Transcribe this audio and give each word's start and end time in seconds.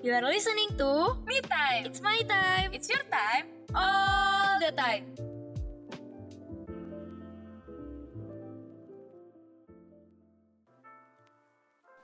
You 0.00 0.16
are 0.16 0.24
listening 0.24 0.72
to 0.80 1.12
Me 1.28 1.44
time. 1.44 1.84
It's 1.84 2.00
My 2.00 2.24
Time. 2.24 2.72
It's 2.72 2.88
your 2.88 3.04
time. 3.12 3.60
all 3.74 4.56
the 4.58 4.72
time. 4.72 5.04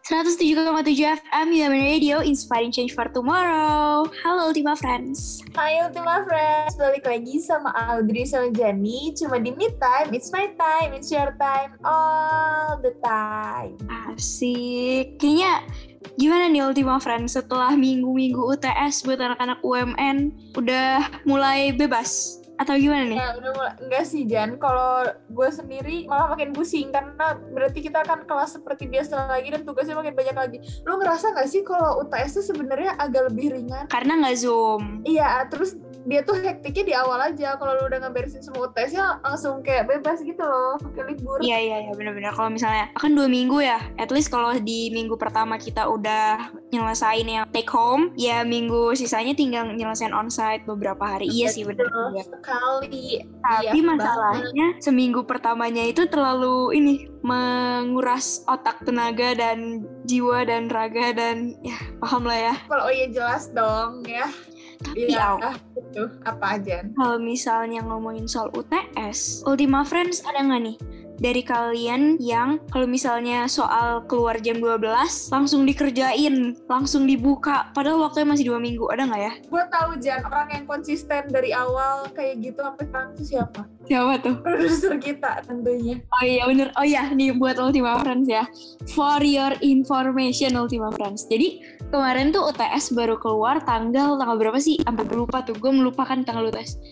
Seratus 0.06 0.38
tujuh 0.38 0.54
FM 0.62 1.48
Human 1.50 1.82
Radio 1.82 2.22
Inspiring 2.22 2.70
Change 2.70 2.94
for 2.94 3.10
Tomorrow. 3.10 4.06
Halo 4.22 4.54
Ultima 4.54 4.78
Friends. 4.78 5.42
Hai 5.58 5.82
Ultima 5.82 6.22
Friends, 6.22 6.78
balik 6.78 7.02
lagi 7.02 7.42
sama 7.42 7.74
Audrey 7.74 8.22
sama 8.22 8.54
Jani 8.54 9.10
Cuma 9.18 9.42
di 9.42 9.50
me 9.58 9.66
time, 9.82 10.14
it's 10.14 10.30
my 10.30 10.46
time, 10.54 10.94
it's 10.94 11.10
your 11.10 11.34
time, 11.42 11.74
all 11.82 12.78
the 12.78 12.94
time 13.02 13.74
Asik. 13.90 15.18
Kayaknya 15.18 15.66
gimana 16.14 16.46
nih 16.46 16.62
Ultima 16.62 17.02
Friends 17.02 17.34
setelah 17.34 17.74
minggu-minggu 17.74 18.38
UTS 18.38 19.02
buat 19.02 19.18
anak-anak 19.18 19.58
UMN 19.66 20.30
udah 20.54 21.22
mulai 21.26 21.74
bebas 21.74 22.40
atau 22.56 22.72
gimana 22.80 23.04
nih? 23.04 23.18
Ya 23.20 23.28
udah 23.36 23.50
mulai, 23.52 23.72
enggak 23.84 24.04
sih 24.08 24.22
Jan, 24.24 24.56
kalau 24.56 25.04
gue 25.28 25.48
sendiri 25.52 26.08
malah 26.08 26.32
makin 26.32 26.56
pusing 26.56 26.88
Karena 26.88 27.36
berarti 27.52 27.84
kita 27.84 28.00
akan 28.00 28.24
kelas 28.24 28.56
seperti 28.56 28.88
biasa 28.88 29.28
lagi 29.28 29.52
dan 29.52 29.62
tugasnya 29.68 29.92
makin 29.92 30.16
banyak 30.16 30.36
lagi 30.36 30.58
Lu 30.88 30.96
ngerasa 30.96 31.36
gak 31.36 31.48
sih 31.52 31.60
kalau 31.60 32.00
UTS 32.00 32.40
tuh 32.40 32.44
sebenarnya 32.56 32.96
agak 32.96 33.28
lebih 33.28 33.60
ringan? 33.60 33.84
Karena 33.92 34.16
nggak 34.24 34.36
zoom. 34.40 35.04
Iya, 35.04 35.44
terus 35.52 35.76
dia 36.06 36.22
tuh 36.22 36.38
hektiknya 36.38 36.84
di 36.86 36.94
awal 36.94 37.18
aja 37.18 37.58
Kalau 37.58 37.74
lu 37.82 37.90
udah 37.90 37.98
ngeberesin 38.06 38.40
semua 38.40 38.70
UTS-nya 38.70 39.20
langsung 39.26 39.60
kayak 39.60 39.90
bebas 39.90 40.22
gitu 40.22 40.38
loh, 40.38 40.78
kayak 40.94 41.06
libur 41.10 41.38
Iya 41.42 41.58
iya 41.58 41.76
iya 41.86 41.92
benar-benar. 41.92 42.32
Kalau 42.32 42.50
misalnya 42.50 42.88
kan 42.94 43.12
dua 43.12 43.26
minggu 43.26 43.58
ya, 43.60 43.82
at 43.98 44.08
least 44.14 44.30
kalau 44.30 44.54
di 44.56 44.88
minggu 44.94 45.18
pertama 45.18 45.58
kita 45.58 45.84
udah 45.90 46.54
nyelesain 46.70 47.26
yang 47.26 47.44
take 47.50 47.68
home, 47.68 48.14
ya 48.14 48.46
minggu 48.46 48.94
sisanya 48.94 49.34
tinggal 49.34 49.66
nyelesain 49.74 50.14
onsite 50.14 50.62
beberapa 50.64 51.02
hari. 51.02 51.26
Iya 51.26 51.50
sih 51.50 51.66
benar 51.66 51.90
juga. 51.90 52.22
sekali 52.22 53.26
Tapi 53.42 53.78
Iya 53.78 53.82
masalahnya 53.82 54.66
seminggu 54.78 55.26
pertamanya 55.26 55.82
itu 55.82 56.06
terlalu 56.06 56.78
ini 56.78 56.94
menguras 57.26 58.46
otak 58.46 58.86
tenaga 58.86 59.34
dan 59.34 59.82
jiwa 60.06 60.46
dan 60.46 60.70
raga 60.70 61.10
dan 61.10 61.58
ya 61.66 61.76
paham 61.98 62.22
lah 62.26 62.38
ya. 62.38 62.54
Kalau 62.70 62.86
oh 62.86 62.92
iya 62.92 63.10
jelas 63.10 63.50
dong 63.50 64.06
ya 64.06 64.30
Tapi 64.78 65.08
Iya, 65.08 65.34
Au, 65.34 65.36
itu 65.74 66.02
apa 66.22 66.46
aja? 66.54 66.84
kalau 66.92 67.16
misalnya 67.16 67.80
ngomongin 67.82 68.24
soal 68.24 68.50
UTS, 68.50 69.42
Ultima 69.44 69.82
Friends 69.82 70.20
ada 70.22 70.40
nggak 70.40 70.62
nih 70.62 70.76
dari 71.16 71.40
kalian 71.40 72.20
yang 72.20 72.60
kalau 72.68 72.84
misalnya 72.84 73.48
soal 73.48 74.04
keluar 74.04 74.36
jam 74.40 74.60
12 74.60 75.32
langsung 75.32 75.64
dikerjain, 75.64 76.56
langsung 76.68 77.08
dibuka 77.08 77.72
padahal 77.72 78.04
waktunya 78.08 78.28
masih 78.28 78.44
dua 78.52 78.58
minggu, 78.60 78.84
ada 78.92 79.08
nggak 79.08 79.22
ya? 79.22 79.32
Gue 79.48 79.64
tahu 79.72 79.90
Jan, 80.00 80.22
orang 80.28 80.48
yang 80.52 80.64
konsisten 80.68 81.22
dari 81.32 81.56
awal 81.56 82.08
kayak 82.12 82.40
gitu 82.44 82.60
sampai 82.60 82.84
sekarang 82.88 83.10
itu 83.16 83.24
siapa? 83.36 83.60
Siapa 83.86 84.12
tuh? 84.20 84.34
Produser 84.42 84.94
kita 84.98 85.46
tentunya. 85.46 86.02
Oh 86.10 86.24
iya 86.24 86.42
bener, 86.44 86.68
oh 86.74 86.84
iya 86.84 87.08
nih 87.12 87.32
buat 87.36 87.56
Ultima 87.56 87.96
Friends 88.02 88.28
ya. 88.28 88.44
For 88.92 89.22
your 89.22 89.54
information 89.62 90.58
Ultima 90.58 90.90
Friends. 90.94 91.24
Jadi 91.30 91.62
kemarin 91.88 92.34
tuh 92.34 92.50
UTS 92.50 92.92
baru 92.92 93.14
keluar 93.16 93.62
tanggal 93.62 94.18
tanggal 94.18 94.36
berapa 94.36 94.58
sih? 94.58 94.82
Sampai 94.82 95.06
lupa 95.14 95.46
tuh, 95.46 95.54
gue 95.56 95.70
melupakan 95.70 96.18
tanggal 96.26 96.50
UTS. 96.50 96.82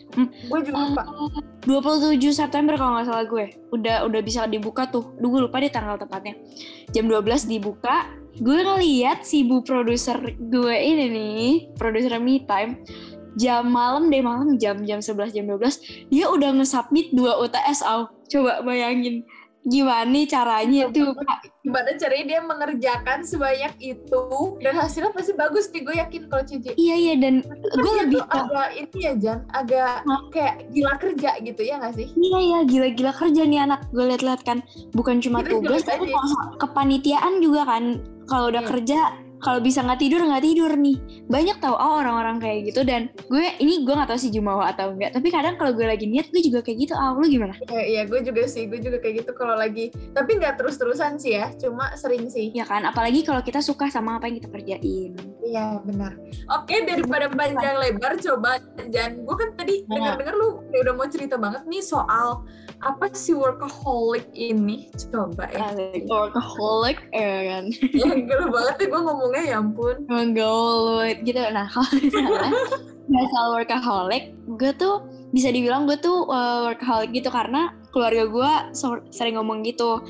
Gue 0.48 0.60
juga 0.62 0.92
lupa. 0.92 1.02
27 1.64 2.20
September 2.28 2.76
kalau 2.76 3.00
nggak 3.00 3.08
salah 3.08 3.26
gue. 3.26 3.46
Udah 3.72 4.04
udah 4.06 4.13
bisa 4.20 4.46
dibuka 4.46 4.86
tuh. 4.86 5.16
Duh 5.16 5.32
gue 5.32 5.40
lupa 5.48 5.58
deh 5.58 5.72
tanggal 5.72 5.96
tepatnya. 5.98 6.36
Jam 6.92 7.08
12 7.08 7.48
dibuka. 7.48 8.12
Gue 8.34 8.66
ngeliat 8.66 9.22
si 9.22 9.46
bu 9.46 9.62
produser 9.62 10.18
gue 10.34 10.74
ini 10.74 11.06
nih, 11.06 11.52
produser 11.78 12.18
Me 12.18 12.42
Time, 12.42 12.82
jam 13.38 13.66
malam 13.66 14.10
deh 14.10 14.22
malam 14.22 14.58
jam 14.58 14.82
jam 14.82 14.98
11 15.02 15.34
jam 15.34 15.46
12 15.46 16.10
dia 16.10 16.26
udah 16.30 16.50
nge-submit 16.58 17.14
dua 17.14 17.38
UTS 17.42 17.86
au. 17.86 18.10
Coba 18.26 18.62
bayangin 18.66 19.22
gimana 19.64 20.04
nih 20.04 20.24
caranya 20.24 20.82
tuh 20.88 21.16
Kak? 21.16 21.38
Gimana 21.58 21.90
caranya 21.94 22.24
dia 22.26 22.40
mengerjakan 22.40 23.18
sebanyak 23.20 23.72
itu 23.78 24.24
dan 24.60 24.74
hasilnya 24.74 25.10
pasti 25.10 25.32
bagus 25.32 25.68
nih 25.68 25.80
gue 25.80 25.94
yakin 25.96 26.22
kalau 26.26 26.44
CJ. 26.44 26.66
Iya 26.74 26.94
iya 26.94 27.14
dan 27.16 27.34
Kan 27.40 27.58
gue 27.74 27.92
lebih 27.98 28.20
tuh 28.20 28.28
agak 28.30 28.68
ini 28.74 28.98
ya 29.00 29.12
Jan, 29.16 29.38
agak 29.50 29.92
Hah? 30.02 30.20
kayak 30.28 30.54
gila 30.68 30.94
kerja 30.96 31.30
gitu 31.38 31.62
ya 31.62 31.74
gak 31.78 31.94
sih? 31.94 32.06
Iya 32.10 32.38
iya 32.38 32.58
gila-gila 32.62 33.12
kerja 33.12 33.42
nih 33.42 33.60
anak 33.62 33.80
gue 33.90 34.04
liat-liat 34.04 34.42
kan 34.42 34.58
bukan 34.92 35.18
cuma 35.18 35.40
Gila, 35.40 35.50
tugas 35.58 35.82
tapi 35.82 36.04
aja. 36.06 36.20
soal 36.20 36.48
kepanitiaan 36.58 37.34
juga 37.38 37.64
kan 37.64 37.84
kalau 38.24 38.48
udah 38.48 38.60
Iya. 38.60 38.70
kerja 38.70 38.98
kalau 39.44 39.60
bisa 39.60 39.84
nggak 39.84 40.00
tidur 40.00 40.24
nggak 40.24 40.40
tidur 40.40 40.72
nih. 40.72 40.96
Banyak 41.28 41.60
tau 41.60 41.76
oh 41.76 42.00
orang-orang 42.00 42.40
kayak 42.40 42.72
gitu. 42.72 42.80
Dan 42.82 43.12
gue 43.28 43.44
ini 43.60 43.84
gue 43.84 43.92
nggak 43.92 44.08
tahu 44.08 44.18
sih 44.18 44.32
jumawa 44.32 44.72
atau 44.72 44.96
enggak. 44.96 45.12
Tapi 45.12 45.28
kadang 45.28 45.60
kalau 45.60 45.76
gue 45.76 45.84
lagi 45.84 46.08
niat 46.08 46.32
gue 46.32 46.40
juga 46.40 46.64
kayak 46.64 46.88
gitu. 46.88 46.92
Ah 46.96 47.12
lu 47.12 47.28
gimana? 47.28 47.52
Ya, 47.68 47.84
iya 47.84 48.02
gue 48.08 48.24
juga 48.24 48.48
sih, 48.48 48.64
gue 48.64 48.80
juga 48.80 48.96
kayak 49.04 49.20
gitu 49.20 49.36
kalau 49.36 49.54
lagi. 49.54 49.92
Tapi 50.16 50.40
nggak 50.40 50.56
terus-terusan 50.56 51.20
sih 51.20 51.36
ya, 51.36 51.52
cuma 51.60 51.92
sering 52.00 52.32
sih. 52.32 52.48
ya 52.56 52.64
kan? 52.64 52.88
Apalagi 52.88 53.20
kalau 53.26 53.44
kita 53.44 53.60
suka 53.60 53.92
sama 53.92 54.16
apa 54.16 54.32
yang 54.32 54.40
kita 54.40 54.48
kerjain. 54.48 55.12
Iya 55.44 55.84
benar. 55.84 56.16
Oke 56.48 56.80
daripada 56.88 57.28
panjang 57.28 57.76
lebar 57.76 58.16
coba 58.16 58.56
Jan, 58.88 59.20
gue 59.28 59.36
kan 59.36 59.50
tadi 59.60 59.84
Nah. 59.84 60.16
dengar-dengar 60.16 60.34
lu 60.40 60.48
kayak 60.72 60.82
udah 60.88 60.94
mau 60.96 61.08
cerita 61.10 61.36
banget 61.36 61.62
nih 61.68 61.82
soal 61.84 62.46
apa 62.80 63.12
sih 63.12 63.36
workaholic 63.36 64.24
ini. 64.32 64.88
Coba 65.12 65.48
ya. 65.52 65.68
workaholic 66.08 67.04
ya 67.12 67.60
kan? 67.60 67.64
Ya 67.92 68.08
banget 68.48 68.74
nih. 68.80 68.88
Gue 68.88 69.02
ngomongnya 69.34 69.50
ya 69.50 69.58
ampun. 69.58 69.96
Menggolut 70.06 71.18
gitu 71.26 71.40
nah 71.50 71.66
kalau 71.66 71.90
misalnya 71.98 72.52
nggak 73.04 73.26
soal 73.28 73.48
workaholic 73.52 74.24
gue 74.56 74.72
tuh 74.80 75.04
bisa 75.34 75.52
dibilang 75.52 75.84
gue 75.84 75.98
tuh 76.00 76.24
uh, 76.30 76.70
workaholic 76.70 77.10
gitu 77.12 77.28
karena 77.28 77.74
keluarga 77.92 78.24
gue 78.30 78.50
sering 79.12 79.36
ngomong 79.36 79.60
gitu 79.66 80.00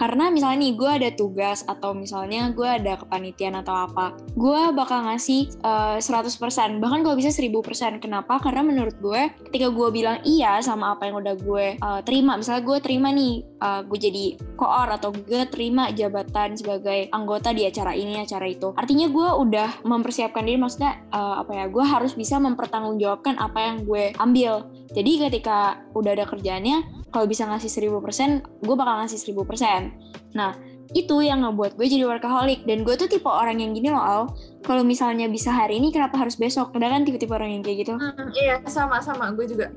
karena 0.00 0.32
misalnya 0.32 0.64
nih 0.64 0.74
gue 0.80 0.90
ada 0.90 1.10
tugas 1.12 1.60
atau 1.68 1.92
misalnya 1.92 2.48
gue 2.56 2.64
ada 2.64 2.96
kepanitiaan 2.96 3.60
atau 3.60 3.84
apa 3.84 4.16
gue 4.32 4.60
bakal 4.72 5.04
ngasih 5.04 5.52
uh, 5.60 6.00
100% 6.00 6.80
bahkan 6.80 7.04
kalau 7.04 7.20
bisa 7.20 7.28
1000% 7.28 8.00
kenapa? 8.00 8.40
Karena 8.40 8.64
menurut 8.64 8.96
gue 8.96 9.28
ketika 9.52 9.68
gue 9.68 9.88
bilang 9.92 10.24
iya 10.24 10.56
sama 10.64 10.96
apa 10.96 11.12
yang 11.12 11.20
udah 11.20 11.34
gue 11.36 11.66
uh, 11.84 12.00
terima 12.00 12.40
misalnya 12.40 12.64
gue 12.64 12.78
terima 12.80 13.12
nih 13.12 13.44
uh, 13.60 13.84
gue 13.84 13.98
jadi 14.00 14.24
koor 14.56 14.88
atau 14.88 15.12
gue 15.12 15.44
terima 15.52 15.92
jabatan 15.92 16.56
sebagai 16.56 17.12
anggota 17.12 17.52
di 17.52 17.68
acara 17.68 17.92
ini 17.92 18.24
acara 18.24 18.48
itu. 18.48 18.72
Artinya 18.72 19.12
gue 19.12 19.28
udah 19.36 19.84
mempersiapkan 19.84 20.48
diri 20.48 20.56
maksudnya 20.56 20.96
uh, 21.12 21.44
apa 21.44 21.52
ya 21.52 21.64
gue 21.68 21.84
harus 21.84 22.16
bisa 22.16 22.40
mempertanggungjawabkan 22.40 23.36
apa 23.36 23.58
yang 23.60 23.76
gue 23.84 24.16
ambil 24.16 24.64
jadi 24.90 25.30
ketika 25.30 25.82
udah 25.94 26.12
ada 26.14 26.24
kerjaannya 26.26 27.08
kalau 27.10 27.26
bisa 27.26 27.46
ngasih 27.46 27.70
1000% 27.90 28.66
gue 28.66 28.74
bakal 28.78 28.94
ngasih 29.02 29.18
1000% 29.34 30.34
nah 30.34 30.54
itu 30.90 31.22
yang 31.22 31.46
ngebuat 31.46 31.78
gue 31.78 31.86
jadi 31.86 32.04
workaholic. 32.06 32.66
Dan 32.66 32.82
gue 32.82 32.94
tuh 32.98 33.06
tipe 33.06 33.26
orang 33.30 33.62
yang 33.62 33.70
gini 33.74 33.94
loh 33.94 34.02
Al. 34.02 34.22
Kalau 34.66 34.82
misalnya 34.82 35.30
bisa 35.30 35.54
hari 35.54 35.78
ini 35.78 35.94
kenapa 35.94 36.18
harus 36.18 36.34
besok? 36.34 36.74
Udah 36.74 36.90
kan 36.90 37.06
tipe-tipe 37.06 37.30
orang 37.30 37.54
yang 37.58 37.62
kayak 37.62 37.86
gitu. 37.86 37.94
Hmm, 37.94 38.28
iya 38.34 38.58
sama-sama. 38.66 39.30
Gue 39.32 39.46
juga. 39.46 39.70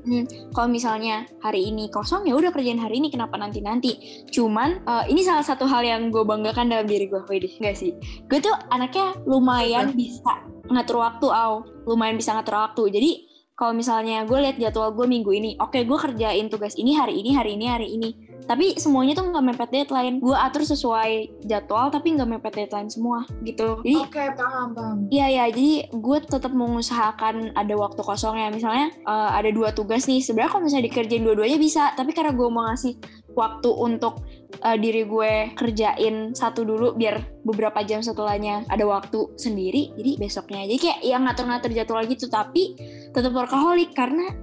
kalau 0.52 0.68
misalnya 0.68 1.24
hari 1.40 1.70
ini 1.70 1.88
kosong 1.88 2.26
ya 2.26 2.34
udah 2.34 2.50
kerjain 2.50 2.82
hari 2.82 2.98
ini. 2.98 3.08
Kenapa 3.14 3.38
nanti 3.38 3.62
nanti 3.62 4.24
cuman 4.34 4.82
eh, 4.82 5.04
ini 5.10 5.22
salah 5.22 5.46
satu 5.46 5.64
hal 5.70 5.86
yang 5.86 6.10
gue 6.10 6.22
banggakan 6.26 6.70
dalam 6.70 6.86
diri 6.90 7.06
gue 7.06 7.22
Widih 7.30 7.62
enggak 7.62 7.78
sih? 7.78 7.94
Gue 8.26 8.42
tuh 8.42 8.54
anaknya 8.74 9.14
lumayan 9.24 9.94
bisa 9.94 10.44
ngatur 10.68 10.98
waktu 10.98 11.26
aw 11.30 11.62
lumayan 11.86 12.18
bisa 12.18 12.34
ngatur 12.34 12.58
waktu. 12.58 12.82
Jadi 12.90 13.10
kalau 13.64 13.80
misalnya 13.80 14.28
gue 14.28 14.38
lihat 14.44 14.60
jadwal 14.60 14.92
gue 14.92 15.08
minggu 15.08 15.32
ini 15.32 15.56
oke 15.56 15.80
gue 15.88 15.98
kerjain 16.04 16.52
tugas 16.52 16.76
ini 16.76 17.00
hari 17.00 17.16
ini 17.16 17.32
hari 17.32 17.56
ini 17.56 17.64
hari 17.64 17.88
ini 17.96 18.10
tapi 18.44 18.76
semuanya 18.76 19.16
tuh 19.16 19.32
nggak 19.32 19.56
mepet 19.56 19.70
deadline 19.72 20.20
gue 20.20 20.36
atur 20.36 20.68
sesuai 20.68 21.40
jadwal 21.48 21.88
tapi 21.88 22.12
nggak 22.12 22.28
mepet 22.28 22.52
deadline 22.52 22.92
semua 22.92 23.24
gitu 23.40 23.80
jadi 23.80 24.04
Oke 24.04 24.20
paham 24.36 24.76
paham. 24.76 24.96
Iya 25.08 25.26
ya, 25.32 25.44
jadi 25.48 25.88
gue 25.96 26.18
tetap 26.28 26.52
mengusahakan 26.52 27.56
ada 27.56 27.74
waktu 27.74 28.00
kosong 28.04 28.36
ya. 28.36 28.52
Misalnya 28.52 28.92
eh, 28.92 29.30
ada 29.32 29.48
dua 29.48 29.72
tugas 29.72 30.04
nih. 30.04 30.20
Sebenarnya 30.20 30.50
kalau 30.52 30.62
misalnya 30.68 30.86
dikerjain 30.92 31.24
dua-duanya 31.24 31.56
bisa, 31.56 31.96
tapi 31.96 32.12
karena 32.12 32.36
gue 32.36 32.48
mau 32.52 32.68
ngasih 32.68 33.00
waktu 33.32 33.70
untuk 33.72 34.22
eh, 34.60 34.76
diri 34.76 35.08
gue 35.08 35.56
kerjain 35.56 36.36
satu 36.36 36.68
dulu 36.68 36.94
biar 36.94 37.42
beberapa 37.42 37.80
jam 37.82 38.04
setelahnya 38.04 38.68
ada 38.68 38.84
waktu 38.84 39.34
sendiri. 39.40 39.96
Jadi 39.96 40.20
besoknya 40.20 40.68
jadi 40.68 40.78
kayak 40.78 41.00
yang 41.00 41.22
ngatur-ngatur 41.24 41.70
jadwal 41.72 42.04
gitu, 42.04 42.28
tapi 42.28 42.76
tetap 43.14 43.30
workaholic 43.30 43.94
karena 43.94 44.34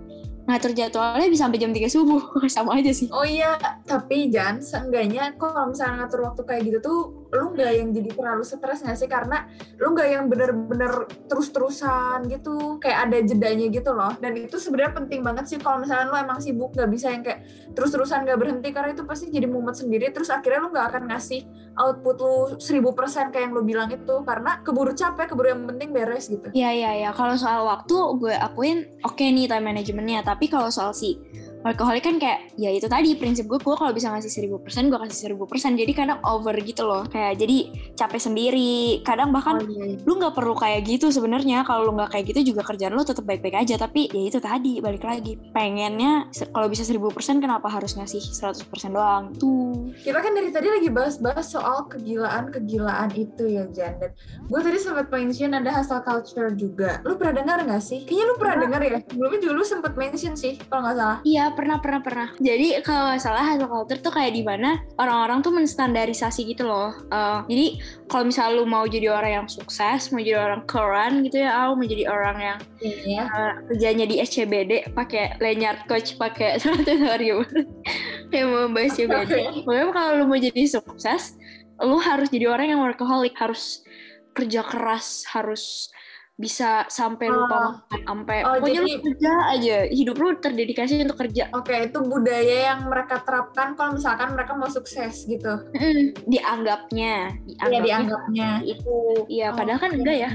ngatur 0.50 0.74
jadwalnya 0.74 1.30
bisa 1.30 1.46
sampai 1.46 1.60
jam 1.62 1.72
3 1.76 1.86
subuh. 1.92 2.22
Sama 2.56 2.80
aja 2.80 2.90
sih. 2.96 3.12
Oh 3.12 3.28
iya, 3.28 3.60
tapi 3.86 4.32
Jan, 4.32 4.64
seenggaknya 4.64 5.36
kalau 5.38 5.70
misalnya 5.70 6.08
ngatur 6.08 6.32
waktu 6.32 6.42
kayak 6.48 6.62
gitu 6.66 6.80
tuh 6.82 7.00
lu 7.32 7.56
nggak 7.58 7.72
yang 7.76 7.90
jadi 7.92 8.10
terlalu 8.14 8.44
stres 8.46 8.80
nggak 8.86 8.98
sih 9.00 9.10
karena 9.10 9.48
lu 9.80 9.92
nggak 9.92 10.08
yang 10.08 10.24
bener-bener 10.30 11.10
terus-terusan 11.26 12.30
gitu 12.30 12.78
kayak 12.78 13.10
ada 13.10 13.18
jedanya 13.26 13.68
gitu 13.72 13.92
loh 13.92 14.14
dan 14.20 14.38
itu 14.38 14.56
sebenarnya 14.62 14.94
penting 14.96 15.20
banget 15.26 15.46
sih 15.50 15.58
kalau 15.58 15.82
misalnya 15.82 16.12
lu 16.12 16.16
emang 16.16 16.40
sibuk 16.40 16.72
nggak 16.76 16.90
bisa 16.92 17.10
yang 17.10 17.24
kayak 17.26 17.44
terus-terusan 17.74 18.24
nggak 18.28 18.40
berhenti 18.40 18.70
karena 18.70 18.94
itu 18.94 19.04
pasti 19.08 19.34
jadi 19.34 19.48
mumet 19.50 19.76
sendiri 19.76 20.12
terus 20.14 20.30
akhirnya 20.30 20.60
lu 20.64 20.70
nggak 20.72 20.88
akan 20.94 21.04
ngasih 21.10 21.42
output 21.80 22.16
lu 22.22 22.36
seribu 22.60 22.94
persen 22.94 23.34
kayak 23.34 23.50
yang 23.50 23.54
lu 23.58 23.64
bilang 23.66 23.90
itu 23.90 24.16
karena 24.28 24.60
keburu 24.62 24.94
capek 24.94 25.32
keburu 25.32 25.48
yang 25.56 25.64
penting 25.66 25.90
beres 25.90 26.30
gitu 26.30 26.52
Iya 26.52 26.70
iya 26.76 26.92
iya. 27.00 27.10
Kalau 27.16 27.36
soal 27.40 27.64
waktu 27.64 27.96
gue 28.20 28.36
akuin 28.36 28.86
oke 29.02 29.24
nih 29.24 29.48
time 29.48 29.72
managementnya. 29.72 30.20
Tapi 30.22 30.52
kalau 30.52 30.68
soal 30.68 30.92
si 30.92 31.16
workaholic 31.62 32.04
kan 32.04 32.16
kayak 32.18 32.52
ya 32.58 32.70
itu 32.74 32.86
tadi 32.90 33.14
prinsip 33.18 33.46
gue 33.46 33.62
gue 33.62 33.76
kalau 33.78 33.94
bisa 33.94 34.10
ngasih 34.10 34.32
seribu 34.32 34.58
persen 34.62 34.90
gue 34.90 34.98
kasih 34.98 35.30
seribu 35.30 35.46
persen. 35.46 35.78
Jadi 35.78 35.92
kadang 35.94 36.20
over 36.26 36.54
gitu 36.62 36.86
loh. 36.86 37.06
Kayak 37.08 37.42
jadi 37.42 37.58
capek 37.96 38.22
sendiri. 38.22 39.02
Kadang 39.06 39.30
bahkan 39.32 39.62
iya. 39.66 39.98
lu 40.02 40.14
nggak 40.18 40.34
perlu 40.34 40.58
kayak 40.58 40.86
gitu 40.86 41.10
sebenarnya. 41.14 41.64
Kalau 41.64 41.90
lu 41.90 41.92
nggak 41.98 42.18
kayak 42.18 42.26
gitu 42.34 42.54
juga 42.54 42.66
kerjaan 42.66 42.94
lu 42.94 43.06
tetap 43.06 43.26
baik-baik 43.26 43.62
aja. 43.62 43.78
Tapi 43.78 44.12
ya 44.12 44.22
itu 44.28 44.40
tadi 44.42 44.82
balik 44.82 45.06
lagi 45.06 45.38
pengennya 45.54 46.30
kalau 46.52 46.68
bisa 46.68 46.84
seribu 46.84 47.14
persen 47.14 47.38
kenapa 47.38 47.70
harus 47.70 47.94
ngasih 47.96 48.22
100% 48.22 48.66
doang 48.92 49.32
tuh. 49.38 49.94
kita 50.02 50.20
kan 50.20 50.34
dari 50.34 50.50
tadi 50.50 50.68
lagi 50.68 50.90
bahas-bahas 50.90 51.48
soal 51.48 51.88
kegilaan-kegilaan 51.88 53.10
itu 53.16 53.44
ya 53.48 53.68
Jan 53.70 54.02
dan 54.02 54.12
gue 54.48 54.60
tadi 54.60 54.78
sempat 54.80 55.08
mention 55.12 55.54
ada 55.54 55.70
hustle 55.72 56.02
culture 56.04 56.52
juga 56.56 57.00
lu 57.06 57.16
pernah 57.16 57.44
dengar 57.44 57.58
nggak 57.64 57.84
sih 57.84 58.04
kayaknya 58.08 58.26
lu 58.26 58.36
pernah 58.40 58.56
dengar 58.64 58.82
ya 58.82 58.98
sebelumnya 59.06 59.40
juga 59.40 59.54
lu 59.54 59.64
sempat 59.64 59.94
mention 59.96 60.34
sih 60.36 60.58
kalau 60.68 60.88
nggak 60.88 60.98
salah 60.98 61.18
Iya 61.22 61.51
pernah 61.54 61.78
pernah 61.80 62.02
pernah. 62.02 62.28
Jadi 62.40 62.80
kalau 62.84 63.12
nggak 63.12 63.22
salah 63.22 63.44
hustle 63.46 63.70
culture 63.70 64.02
tuh 64.02 64.14
kayak 64.14 64.34
di 64.36 64.44
mana 64.44 64.82
orang-orang 64.98 65.40
tuh 65.46 65.54
menstandarisasi 65.54 66.48
gitu 66.52 66.68
loh. 66.68 66.92
Eh, 67.12 67.40
jadi 67.48 67.68
kalau 68.08 68.24
misalnya 68.28 68.54
lu 68.58 68.66
mau 68.68 68.84
jadi 68.88 69.08
orang 69.14 69.32
yang 69.44 69.48
sukses, 69.48 70.12
mau 70.12 70.20
jadi 70.20 70.40
orang 70.40 70.64
keren 70.66 71.24
gitu 71.28 71.44
ya, 71.44 71.50
atau 71.54 71.78
mau 71.78 71.88
jadi 71.88 72.06
orang 72.10 72.38
yang 72.40 72.60
iya 72.82 73.24
eh, 73.28 73.54
kerjanya 73.72 74.06
di 74.08 74.16
SCBD 74.20 74.72
pakai 74.92 75.38
lanyard 75.40 75.84
coach 75.86 76.16
pakai 76.20 76.58
sorry 76.64 77.30
kayak 78.32 78.46
mau 78.48 78.68
bahas 78.72 78.96
SCBD. 78.96 79.64
Pokoknya 79.64 79.86
kalau 79.94 80.12
lu 80.20 80.26
mau 80.28 80.40
jadi 80.40 80.64
sukses, 80.68 81.36
lu 81.82 81.98
harus 82.00 82.28
jadi 82.30 82.52
orang 82.52 82.78
yang 82.78 82.82
workaholic, 82.82 83.36
harus 83.38 83.84
kerja 84.32 84.64
keras, 84.64 85.28
harus 85.32 85.92
bisa 86.42 86.90
sampai 86.90 87.30
lupa 87.30 87.54
Oh. 87.54 87.62
makan, 87.78 88.00
sampai 88.02 88.38
Oh, 88.42 88.58
pokoknya 88.58 88.82
jadi- 88.82 88.90
lu 88.92 89.04
kerja 89.06 89.32
aja, 89.48 89.78
hidup 89.88 90.16
lu 90.18 90.30
terdedikasi 90.36 90.94
untuk 91.00 91.18
kerja. 91.20 91.44
Oke, 91.54 91.76
itu 91.86 92.00
budaya 92.02 92.58
yang 92.68 92.90
mereka 92.90 93.22
terapkan 93.22 93.78
kalau 93.78 93.94
misalkan 93.94 94.34
mereka 94.34 94.52
mau 94.54 94.66
sukses 94.66 95.24
gitu. 95.24 95.54
Mm, 95.72 96.18
dianggapnya, 96.26 97.38
Iya, 97.62 97.80
dianggapnya. 97.80 98.50
itu. 98.66 98.98
Iya, 99.30 99.54
padahal 99.54 99.80
kan 99.80 99.92
enggak 99.94 100.18
ya. 100.18 100.32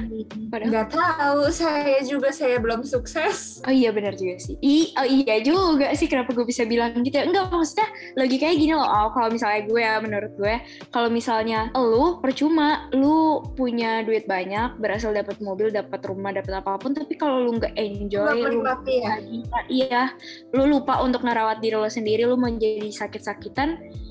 Padahal. 0.47 0.70
Nggak 0.70 0.87
tahu, 0.93 1.41
saya 1.50 1.99
juga 2.00 2.31
saya 2.31 2.56
belum 2.56 2.87
sukses. 2.87 3.59
Oh 3.62 3.73
iya 3.73 3.91
benar 3.91 4.14
juga 4.14 4.38
sih. 4.38 4.55
I, 4.59 4.94
oh 4.94 5.05
iya 5.05 5.43
juga 5.43 5.91
sih 5.93 6.06
kenapa 6.06 6.31
gue 6.31 6.44
bisa 6.44 6.62
bilang 6.62 6.94
gitu 7.00 7.17
ya. 7.17 7.26
Enggak 7.26 7.50
maksudnya 7.50 7.88
logikanya 8.14 8.55
gini 8.55 8.73
loh. 8.73 8.87
Oh, 8.87 9.09
kalau 9.11 9.29
misalnya 9.29 9.61
gue 9.64 9.81
ya 9.81 9.94
menurut 9.99 10.32
gue 10.37 10.55
kalau 10.88 11.09
misalnya 11.09 11.75
lu 11.75 12.20
percuma 12.20 12.87
lu 12.93 13.17
punya 13.52 14.00
duit 14.02 14.25
banyak, 14.25 14.79
berhasil 14.79 15.11
dapat 15.11 15.41
mobil, 15.41 15.69
dapat 15.69 15.95
rumah, 16.04 16.34
dapat 16.34 16.60
apa 16.60 16.76
pun 16.76 16.93
tapi 16.93 17.14
kalau 17.16 17.40
lu 17.40 17.56
nggak 17.56 17.75
enjoy, 17.78 18.26
Nggak 18.26 18.37
lu 18.37 18.44
menikmati 18.44 18.94
ya. 19.00 19.14
Iya, 19.20 19.60
iya, 19.70 20.02
lu 20.52 20.69
lupa 20.69 21.00
untuk 21.00 21.25
ngerawat 21.25 21.62
diri 21.64 21.76
lo 21.78 21.88
sendiri, 21.88 22.28
lu 22.28 22.37
mau 22.37 22.50
jadi 22.52 22.90
sakit-sakitan, 22.93 23.69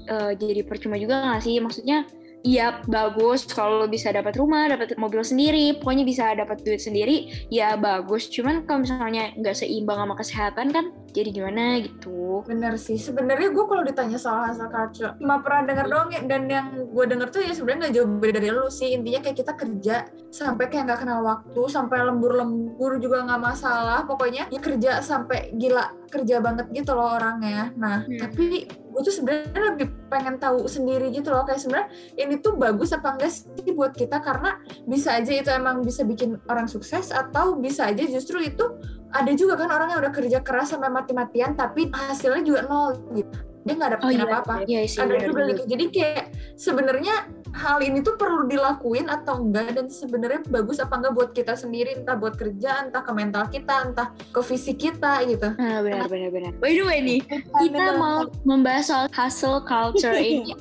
eh, 0.10 0.32
jadi 0.40 0.62
percuma 0.66 0.98
juga 0.98 1.22
gak 1.22 1.46
sih? 1.46 1.62
Maksudnya, 1.62 2.10
iya 2.46 2.82
bagus 2.86 3.50
kalau 3.50 3.84
lo 3.84 3.88
bisa 3.90 4.14
dapat 4.14 4.38
rumah, 4.38 4.70
dapat 4.70 4.94
mobil 5.02 5.26
sendiri, 5.26 5.82
pokoknya 5.82 6.06
bisa 6.06 6.34
dapat 6.38 6.62
duit 6.62 6.82
sendiri, 6.82 7.30
ya 7.50 7.74
bagus. 7.76 8.30
Cuman 8.30 8.70
kalau 8.70 8.86
misalnya 8.86 9.34
nggak 9.38 9.58
seimbang 9.58 9.98
sama 9.98 10.16
kesehatan 10.18 10.70
kan, 10.70 10.86
jadi 11.16 11.30
gimana 11.32 11.80
gitu? 11.80 12.44
Bener 12.44 12.76
sih. 12.76 13.00
Sebenarnya 13.00 13.56
gue 13.56 13.66
kalau 13.66 13.88
ditanya 13.88 14.20
soal 14.20 14.52
hustle 14.52 14.68
culture, 14.68 15.16
cuma 15.16 15.40
pernah 15.40 15.72
denger 15.72 15.86
doang 15.88 16.10
ya. 16.12 16.22
Dan 16.28 16.52
yang 16.52 16.68
gue 16.92 17.06
denger 17.08 17.28
tuh 17.32 17.42
ya 17.48 17.56
sebenarnya 17.56 17.80
nggak 17.88 17.94
jauh 17.96 18.08
beda 18.20 18.34
dari 18.44 18.50
lu 18.52 18.68
sih. 18.68 18.92
Intinya 18.92 19.20
kayak 19.24 19.38
kita 19.40 19.54
kerja 19.56 19.96
sampai 20.28 20.68
kayak 20.68 20.84
nggak 20.92 21.00
kenal 21.08 21.24
waktu, 21.24 21.62
sampai 21.72 22.04
lembur-lembur 22.04 23.00
juga 23.00 23.24
nggak 23.24 23.42
masalah. 23.42 24.04
Pokoknya 24.04 24.52
ya 24.52 24.60
kerja 24.60 25.00
sampai 25.00 25.56
gila 25.56 25.96
kerja 26.12 26.44
banget 26.44 26.68
gitu 26.76 26.92
loh 26.92 27.16
orangnya. 27.16 27.72
Nah, 27.76 28.04
Hmm. 28.06 28.20
tapi 28.20 28.68
gue 28.68 29.02
tuh 29.04 29.12
sebenarnya 29.12 29.76
lebih 29.76 29.92
pengen 30.08 30.40
tahu 30.40 30.72
sendiri 30.72 31.12
gitu 31.12 31.28
loh 31.28 31.44
kayak 31.44 31.60
sebenarnya 31.60 31.92
ini 32.16 32.40
tuh 32.40 32.56
bagus 32.56 32.96
apa 32.96 33.20
enggak 33.20 33.28
sih 33.28 33.76
buat 33.76 33.92
kita 33.92 34.24
karena 34.24 34.56
bisa 34.88 35.20
aja 35.20 35.36
itu 35.36 35.52
emang 35.52 35.84
bisa 35.84 36.08
bikin 36.08 36.40
orang 36.48 36.72
sukses 36.72 37.12
atau 37.12 37.60
bisa 37.60 37.92
aja 37.92 38.08
justru 38.08 38.40
itu 38.40 38.64
ada 39.14 39.32
juga 39.38 39.60
kan 39.60 39.70
orang 39.70 39.94
yang 39.94 40.00
udah 40.02 40.14
kerja 40.14 40.40
keras 40.42 40.74
sampai 40.74 40.90
mati-matian 40.90 41.54
tapi 41.54 41.92
hasilnya 41.92 42.42
juga 42.42 42.62
nol 42.66 42.98
gitu 43.14 43.55
dia 43.66 43.74
nggak 43.74 43.92
dapetin 43.98 44.22
apa-apa 44.22 44.54
iya 44.70 44.86
sih. 44.86 45.02
ada 45.02 45.18
benar, 45.18 45.26
juga 45.26 45.42
benar. 45.42 45.50
gitu 45.50 45.64
jadi 45.66 45.86
kayak 45.90 46.24
sebenarnya 46.56 47.16
hal 47.56 47.78
ini 47.82 48.04
tuh 48.04 48.16
perlu 48.20 48.46
dilakuin 48.46 49.08
atau 49.10 49.42
enggak 49.42 49.74
dan 49.74 49.88
sebenarnya 49.90 50.46
bagus 50.48 50.78
apa 50.78 50.94
enggak 51.02 51.14
buat 51.18 51.30
kita 51.34 51.58
sendiri 51.58 51.98
entah 51.98 52.14
buat 52.14 52.38
kerja 52.38 52.86
entah 52.86 53.02
ke 53.02 53.12
mental 53.16 53.48
kita 53.50 53.90
entah 53.90 54.14
ke 54.14 54.42
fisik 54.46 54.78
kita 54.78 55.26
gitu 55.26 55.56
Ah, 55.66 55.82
benar, 55.82 56.06
benar, 56.06 56.30
benar. 56.30 56.52
By 56.62 56.78
the 56.78 56.86
way 56.86 57.00
nih, 57.02 57.20
kita 57.26 57.74
Bener. 57.74 57.98
mau 57.98 58.30
membahas 58.46 58.86
soal 58.92 59.08
hustle 59.16 59.64
culture 59.66 60.14
ini. 60.14 60.54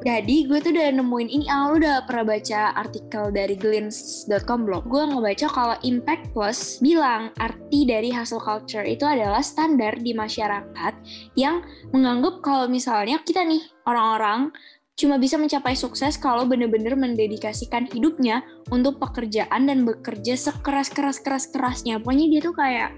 Jadi 0.00 0.48
gue 0.48 0.58
tuh 0.62 0.72
udah 0.72 0.88
nemuin 0.96 1.28
ini 1.28 1.44
lu 1.66 1.82
udah 1.82 2.06
pernah 2.06 2.38
baca 2.38 2.72
artikel 2.78 3.34
dari 3.34 3.58
glints.com 3.58 4.64
belum? 4.64 4.82
Gue 4.86 5.02
ngebaca 5.02 5.46
kalau 5.50 5.76
Impact 5.82 6.32
Plus 6.32 6.78
bilang 6.80 7.34
arti 7.42 7.84
dari 7.84 8.08
hustle 8.14 8.40
culture 8.40 8.86
itu 8.86 9.02
adalah 9.02 9.42
standar 9.42 9.98
di 9.98 10.16
masyarakat 10.16 10.94
yang 11.34 11.60
menganggap 11.90 12.40
kalau 12.46 12.70
misalnya 12.70 13.18
kita 13.26 13.42
nih 13.42 13.58
orang-orang 13.90 14.54
cuma 14.94 15.18
bisa 15.18 15.34
mencapai 15.34 15.74
sukses 15.74 16.14
kalau 16.14 16.46
bener-bener 16.46 16.94
mendedikasikan 16.94 17.90
hidupnya 17.90 18.46
untuk 18.70 19.02
pekerjaan 19.02 19.66
dan 19.66 19.82
bekerja 19.82 20.38
sekeras-keras-keras-kerasnya. 20.38 21.98
Pokoknya 22.00 22.26
dia 22.30 22.40
tuh 22.40 22.54
kayak 22.54 22.94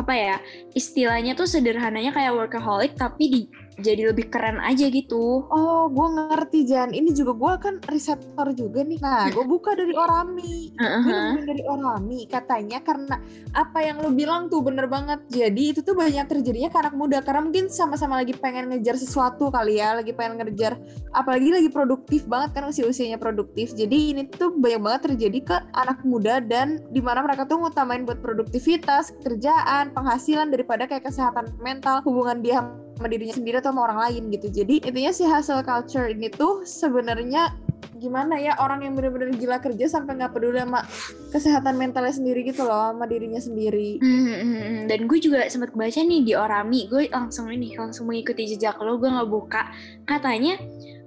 apa 0.00 0.14
ya 0.16 0.36
istilahnya 0.72 1.36
tuh 1.36 1.44
sederhananya 1.44 2.16
kayak 2.16 2.32
workaholic 2.32 2.96
tapi 2.96 3.24
di, 3.28 3.42
jadi 3.78 4.10
lebih 4.10 4.26
keren 4.26 4.58
aja 4.58 4.90
gitu. 4.90 5.46
Oh, 5.46 5.86
gue 5.86 6.06
ngerti 6.18 6.66
Jan. 6.66 6.90
Ini 6.90 7.14
juga 7.14 7.32
gue 7.38 7.52
kan 7.62 7.74
risetor 7.86 8.50
juga 8.54 8.82
nih. 8.82 8.98
Nah, 8.98 9.30
gue 9.30 9.44
buka 9.54 9.78
dari 9.78 9.94
Orami. 9.94 10.74
Gue 10.74 10.82
Heeh. 10.82 11.02
nemuin 11.06 11.46
dari 11.46 11.62
Orami. 11.66 12.20
Katanya 12.26 12.82
karena 12.82 13.16
apa 13.54 13.78
yang 13.82 14.02
lo 14.02 14.10
bilang 14.10 14.50
tuh 14.50 14.66
bener 14.66 14.90
banget. 14.90 15.22
Jadi 15.30 15.78
itu 15.78 15.80
tuh 15.86 15.94
banyak 15.94 16.26
terjadinya 16.26 16.70
ke 16.74 16.78
anak 16.78 16.94
muda. 16.98 17.22
Karena 17.22 17.46
mungkin 17.46 17.70
sama-sama 17.70 18.18
lagi 18.18 18.34
pengen 18.34 18.74
ngejar 18.74 18.98
sesuatu 18.98 19.48
kali 19.54 19.78
ya. 19.78 19.94
Lagi 19.94 20.10
pengen 20.10 20.42
ngejar. 20.42 20.74
Apalagi 21.14 21.54
lagi 21.54 21.70
produktif 21.70 22.26
banget 22.26 22.58
kan 22.58 22.66
usia-usianya 22.66 23.22
produktif. 23.22 23.78
Jadi 23.78 24.10
ini 24.10 24.22
tuh 24.26 24.58
banyak 24.58 24.82
banget 24.82 25.00
terjadi 25.14 25.38
ke 25.54 25.56
anak 25.78 26.02
muda. 26.02 26.42
Dan 26.42 26.82
di 26.90 26.98
mana 26.98 27.22
mereka 27.22 27.46
tuh 27.46 27.62
ngutamain 27.62 28.02
buat 28.02 28.18
produktivitas, 28.18 29.14
kerjaan, 29.22 29.94
penghasilan 29.94 30.50
daripada 30.50 30.90
kayak 30.90 31.06
kesehatan 31.06 31.54
mental, 31.62 32.02
hubungan 32.02 32.42
dia 32.42 32.66
sama 32.98 33.06
dirinya 33.06 33.34
sendiri 33.38 33.62
atau 33.62 33.70
sama 33.70 33.86
orang 33.86 33.98
lain 34.10 34.22
gitu. 34.34 34.50
Jadi 34.50 34.82
intinya 34.82 35.12
si 35.14 35.22
hustle 35.22 35.62
culture 35.62 36.10
ini 36.10 36.26
tuh 36.34 36.66
sebenarnya 36.66 37.54
gimana 37.98 38.38
ya 38.38 38.54
orang 38.62 38.86
yang 38.86 38.94
bener-bener 38.94 39.34
gila 39.34 39.58
kerja 39.58 39.90
sampai 39.90 40.14
nggak 40.14 40.30
peduli 40.30 40.62
sama 40.62 40.86
kesehatan 41.34 41.74
mentalnya 41.74 42.14
sendiri 42.14 42.46
gitu 42.46 42.62
loh 42.66 42.94
sama 42.94 43.06
dirinya 43.06 43.42
sendiri. 43.42 43.98
Hmm, 43.98 44.22
hmm, 44.26 44.38
hmm. 44.42 44.82
Dan 44.86 45.10
gue 45.10 45.18
juga 45.18 45.46
sempat 45.50 45.74
baca 45.74 46.00
nih 46.02 46.22
di 46.22 46.32
Orami, 46.34 46.86
gue 46.86 47.10
langsung 47.10 47.50
ini 47.50 47.74
langsung 47.74 48.10
mengikuti 48.10 48.54
jejak 48.54 48.78
lo, 48.82 48.98
gue 48.98 49.10
nggak 49.10 49.30
buka. 49.30 49.62
Katanya 50.06 50.58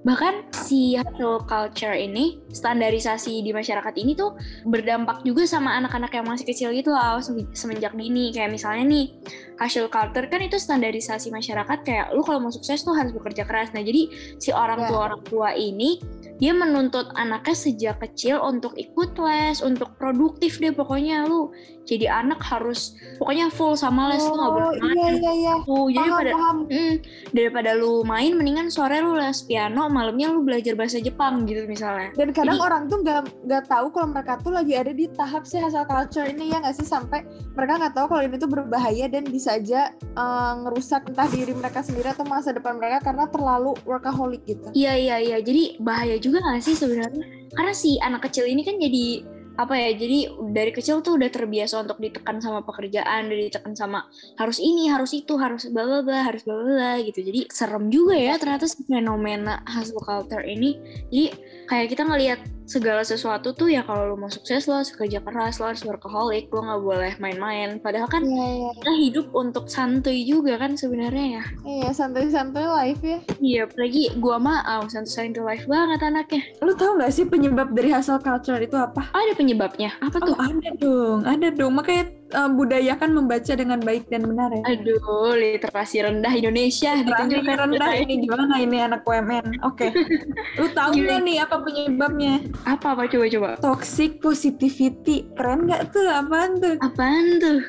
bahkan 0.01 0.41
si 0.49 0.97
hustle 0.97 1.45
culture 1.45 1.93
ini 1.93 2.41
standarisasi 2.49 3.45
di 3.45 3.53
masyarakat 3.53 3.93
ini 4.01 4.17
tuh 4.17 4.33
berdampak 4.65 5.21
juga 5.21 5.45
sama 5.45 5.77
anak-anak 5.77 6.09
yang 6.09 6.25
masih 6.25 6.45
kecil 6.49 6.73
gitu 6.73 6.89
loh 6.89 7.21
sem- 7.21 7.45
semenjak 7.53 7.93
dini 7.93 8.33
kayak 8.33 8.49
misalnya 8.49 8.81
nih 8.89 9.05
hustle 9.61 9.93
culture 9.93 10.25
kan 10.25 10.41
itu 10.41 10.57
standarisasi 10.57 11.29
masyarakat 11.29 11.85
kayak 11.85 12.05
lu 12.17 12.25
kalau 12.25 12.41
mau 12.41 12.49
sukses 12.49 12.81
tuh 12.81 12.97
harus 12.97 13.13
bekerja 13.13 13.45
keras 13.45 13.69
nah 13.77 13.85
jadi 13.85 14.09
si 14.41 14.49
orang 14.49 14.81
Ya. 14.81 14.89
tua 14.89 14.99
orang 15.05 15.21
tua 15.21 15.49
ini 15.53 16.01
dia 16.41 16.51
menuntut 16.51 17.05
anaknya 17.13 17.53
sejak 17.53 18.01
kecil 18.01 18.41
untuk 18.41 18.73
ikut 18.73 19.13
les 19.15 19.61
untuk 19.61 19.93
produktif 19.95 20.57
deh 20.57 20.73
pokoknya 20.73 21.23
lu 21.23 21.53
jadi 21.83 22.09
anak 22.15 22.41
harus 22.41 22.93
pokoknya 23.17 23.49
full 23.49 23.73
sama 23.73 24.09
les 24.09 24.19
lu 24.19 24.33
nggak 24.33 24.49
boleh 24.51 24.69
Oh 24.71 24.81
main 24.81 24.97
iya 24.97 25.11
iya 25.13 25.33
iya. 25.35 25.53
jadi 25.61 26.01
Paham 26.01 26.17
pada 26.17 26.31
paham. 26.33 26.57
Mm, 26.65 26.95
daripada 27.29 27.71
lu 27.73 27.93
main 28.01 28.31
mendingan 28.33 28.67
sore 28.67 28.97
lu 28.99 29.13
les 29.13 29.37
piano 29.43 29.85
malamnya 29.87 30.29
lu 30.29 30.41
belajar 30.41 30.73
bahasa 30.73 30.97
Jepang 30.97 31.45
gitu 31.45 31.65
misalnya 31.65 32.09
Dan 32.15 32.31
kadang 32.31 32.57
Jadi- 32.57 32.65
orang 32.65 32.81
tuh 32.87 32.97
nggak 33.01 33.19
nggak 33.45 33.63
tahu 33.67 33.85
kalau 33.91 34.07
mereka 34.09 34.33
tuh 34.39 34.51
lagi 34.51 34.73
ada 34.73 34.91
di 34.91 35.05
tahap 35.11 35.43
si 35.43 35.57
hustle 35.57 35.85
culture 35.85 36.25
ini 36.25 36.49
ya 36.49 36.57
nggak 36.57 36.73
sih 36.73 36.87
sampai 36.87 37.21
mereka 37.51 37.77
nggak 37.77 37.93
tahu 37.93 38.05
kalau 38.07 38.23
ini 38.23 38.35
tuh 38.35 38.49
berbahaya 38.49 39.05
dan 39.05 39.23
bisa 39.25 39.53
aja 39.53 39.93
eh, 39.93 40.53
ngerusak 40.57 41.05
entah 41.05 41.27
diri 41.27 41.53
mereka 41.53 41.83
sendiri 41.83 42.09
atau 42.09 42.25
masa 42.25 42.49
depan 42.49 42.75
mereka 42.75 43.03
karena 43.03 43.27
terlalu 43.27 43.77
workaholic 43.83 44.41
gitu. 44.43 44.71
iya 44.71 44.95
iya 44.95 45.17
iya 45.19 45.37
jadi 45.37 45.75
bahaya 45.77 46.15
juga 46.15 46.30
juga 46.31 46.47
gak 46.47 46.63
sih 46.63 46.79
sebenarnya? 46.79 47.51
Karena 47.51 47.73
si 47.75 47.99
anak 47.99 48.31
kecil 48.31 48.47
ini 48.47 48.63
kan 48.63 48.79
jadi 48.79 49.27
apa 49.59 49.75
ya 49.75 49.91
jadi 49.99 50.31
dari 50.55 50.71
kecil 50.71 51.03
tuh 51.03 51.19
udah 51.19 51.27
terbiasa 51.27 51.83
untuk 51.83 51.99
ditekan 51.99 52.39
sama 52.39 52.63
pekerjaan 52.63 53.27
udah 53.27 53.39
ditekan 53.51 53.75
sama 53.75 54.07
harus 54.39 54.63
ini 54.63 54.87
harus 54.87 55.11
itu 55.11 55.35
harus 55.35 55.67
bla 55.67 55.83
bla 55.83 55.99
bla 56.01 56.23
harus 56.23 56.47
bla 56.47 56.55
bla 56.55 56.91
gitu. 57.03 57.19
Jadi 57.19 57.51
serem 57.51 57.91
juga 57.91 58.15
ya 58.15 58.39
ternyata 58.39 58.65
fenomena 58.87 59.59
hustle 59.67 59.99
culture 59.99 60.41
ini. 60.47 60.79
Jadi 61.11 61.25
kayak 61.67 61.87
kita 61.91 62.03
ngelihat 62.07 62.39
segala 62.63 63.01
sesuatu 63.01 63.51
tuh 63.51 63.67
ya 63.67 63.81
kalau 63.81 64.05
lo 64.05 64.15
mau 64.15 64.27
sukses 64.27 64.63
lo 64.65 64.77
harus 64.77 64.89
kerja 64.89 65.19
keras 65.19 65.57
lo 65.57 65.67
harus 65.67 65.81
workaholic 65.81 66.47
lo 66.47 66.61
nggak 66.61 66.81
boleh 66.81 67.13
main-main 67.17 67.77
padahal 67.77 68.07
kan 68.07 68.21
Iya, 68.21 68.45
iya. 68.47 68.69
kita 68.77 68.93
hidup 68.97 69.27
untuk 69.33 69.65
santuy 69.67 70.23
juga 70.23 70.55
kan 70.55 70.73
sebenarnya 70.73 71.25
ya 71.33 71.43
Iya, 71.61 71.89
santai-santai 71.91 72.63
live 72.63 73.01
ya. 73.01 73.19
iya 73.39 73.59
apalagi 73.65 74.13
gua 74.17 74.37
mah 74.37 74.59
ah, 74.63 74.85
santuy 74.87 75.35
life 75.35 75.65
banget 75.65 75.99
anaknya 76.01 76.41
Lu 76.59 76.71
tahu 76.71 76.95
nggak 76.95 77.11
sih 77.11 77.25
penyebab 77.25 77.71
dari 77.71 77.91
hustle 77.91 78.19
culture 78.19 78.57
itu 78.57 78.73
apa? 78.73 79.09
oh, 79.09 79.19
ada 79.19 79.33
penyebabnya 79.33 79.91
apa 79.99 80.17
tuh 80.17 80.31
Oh 80.31 80.39
ada 80.39 80.69
dong, 80.77 81.19
ada 81.27 81.47
dong. 81.51 81.73
Makanya 81.75 82.07
eh, 82.31 82.49
budayakan 82.51 83.11
membaca 83.11 83.53
dengan 83.53 83.79
baik 83.83 84.07
dan 84.07 84.23
benar 84.25 84.49
ya. 84.51 84.63
aduh 84.65 85.35
literasi 85.35 86.01
rendah 86.01 86.33
Indonesia 86.33 86.91
Terakhir 86.95 87.07
ditunjukkan 87.11 87.57
rendah 87.67 87.91
kita. 87.91 88.03
ini 88.03 88.13
gimana 88.23 88.53
ini 88.57 88.77
anak 88.79 89.01
UMN? 89.03 89.45
Oke, 89.67 89.91
lu 90.57 90.67
tahu 90.71 90.91
nggak 90.97 91.19
nih 91.23 91.37
apa 91.43 91.55
penyebabnya? 91.61 92.33
apa 92.63 92.87
apa 92.95 93.03
coba 93.07 93.25
coba 93.27 93.49
Toxic 93.59 94.23
positivity, 94.23 95.27
keren 95.35 95.67
nggak 95.67 95.91
tuh? 95.91 96.07
Apaan 96.09 96.57
tuh? 96.57 96.75
apaan 96.79 97.25
tuh 97.37 97.59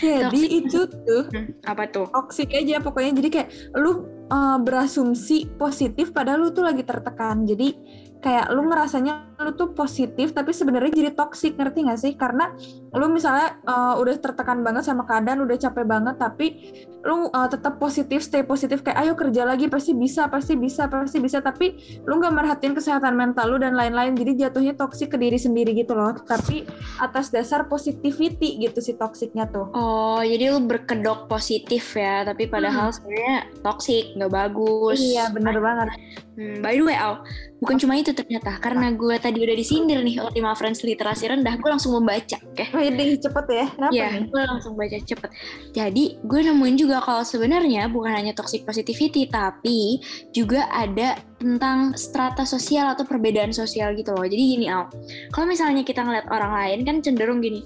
Jadi 0.00 0.22
Toxic 0.22 0.50
itu 0.50 0.80
tuh 0.86 1.22
Hmm, 1.26 1.50
apa 1.66 1.90
tuh 1.90 2.06
toxic 2.12 2.54
aja 2.54 2.78
pokoknya. 2.78 3.18
Jadi 3.18 3.28
kayak 3.32 3.48
lu 3.76 4.06
uh, 4.30 4.58
berasumsi 4.62 5.50
positif 5.58 6.14
padahal 6.14 6.46
lu 6.46 6.48
tuh 6.54 6.62
lagi 6.62 6.86
tertekan. 6.86 7.42
Jadi 7.44 7.74
kayak 8.22 8.52
lu 8.54 8.68
ngerasanya 8.68 9.35
lu 9.36 9.52
tuh 9.52 9.76
positif 9.76 10.32
tapi 10.32 10.56
sebenarnya 10.56 10.92
jadi 10.92 11.10
toxic 11.12 11.60
ngerti 11.60 11.78
gak 11.86 12.00
sih? 12.00 12.12
Karena 12.16 12.52
lu 12.96 13.06
misalnya 13.12 13.60
uh, 13.68 14.00
udah 14.00 14.16
tertekan 14.16 14.64
banget 14.64 14.88
sama 14.88 15.04
keadaan, 15.04 15.44
udah 15.44 15.56
capek 15.56 15.84
banget 15.84 16.16
tapi 16.16 16.46
lu 17.06 17.30
uh, 17.30 17.46
tetap 17.46 17.78
positif, 17.78 18.26
stay 18.26 18.42
positif 18.42 18.82
kayak 18.82 18.98
ayo 18.98 19.12
kerja 19.14 19.46
lagi 19.46 19.70
pasti 19.70 19.94
bisa, 19.94 20.26
pasti 20.26 20.58
bisa, 20.58 20.90
pasti 20.90 21.22
bisa 21.22 21.38
tapi 21.38 21.78
lu 22.02 22.18
nggak 22.18 22.34
merhatiin 22.34 22.74
kesehatan 22.74 23.14
mental 23.14 23.54
lu 23.54 23.62
dan 23.62 23.78
lain-lain. 23.78 24.18
Jadi 24.18 24.42
jatuhnya 24.42 24.74
toxic 24.74 25.14
ke 25.14 25.18
diri 25.20 25.38
sendiri 25.38 25.70
gitu 25.76 25.94
loh. 25.94 26.18
Tapi 26.18 26.66
atas 26.98 27.30
dasar 27.30 27.70
positivity 27.70 28.58
gitu 28.58 28.82
si 28.82 28.98
toksiknya 28.98 29.46
tuh. 29.52 29.70
Oh, 29.70 30.18
jadi 30.18 30.50
lu 30.50 30.66
berkedok 30.66 31.30
positif 31.30 31.94
ya, 31.94 32.26
tapi 32.26 32.50
padahal 32.50 32.90
sebenarnya 32.90 33.54
toxic, 33.62 34.16
nggak 34.18 34.32
bagus. 34.32 34.98
Iya 34.98 35.30
bener 35.30 35.62
banget. 35.62 35.88
Hmm, 36.36 36.60
by 36.60 36.76
the 36.76 36.84
way, 36.84 36.92
Al, 36.92 37.24
bukan 37.64 37.80
cuma 37.80 37.96
itu 37.96 38.12
ternyata. 38.12 38.60
Karena 38.60 38.92
gue 38.92 39.16
tadi 39.26 39.42
udah 39.42 39.56
disindir 39.58 39.98
nih 40.06 40.22
Ultima 40.22 40.54
Friends 40.54 40.86
literasi 40.86 41.26
rendah, 41.26 41.58
gue 41.58 41.66
langsung 41.66 41.98
membaca, 41.98 42.38
oke? 42.38 42.64
Wih, 42.78 43.18
cepet 43.18 43.46
ya. 43.50 43.66
Kenapa 43.74 43.90
Iya, 43.90 44.06
nih? 44.14 44.30
gue 44.30 44.42
langsung 44.46 44.72
baca 44.78 44.98
cepet. 45.02 45.30
Jadi, 45.74 46.04
gue 46.22 46.40
nemuin 46.46 46.76
juga 46.78 47.02
kalau 47.02 47.26
sebenarnya 47.26 47.90
bukan 47.90 48.14
hanya 48.14 48.32
toxic 48.32 48.62
positivity, 48.62 49.26
tapi 49.26 49.98
juga 50.30 50.70
ada 50.70 51.18
tentang 51.36 51.98
strata 51.98 52.46
sosial 52.46 52.94
atau 52.94 53.02
perbedaan 53.02 53.50
sosial 53.50 53.92
gitu 53.98 54.14
loh. 54.14 54.22
Jadi 54.22 54.42
gini, 54.56 54.66
Al. 54.70 54.86
Kalau 55.34 55.50
misalnya 55.50 55.82
kita 55.82 56.06
ngeliat 56.06 56.30
orang 56.30 56.52
lain 56.54 56.78
kan 56.86 56.96
cenderung 57.02 57.42
gini, 57.42 57.60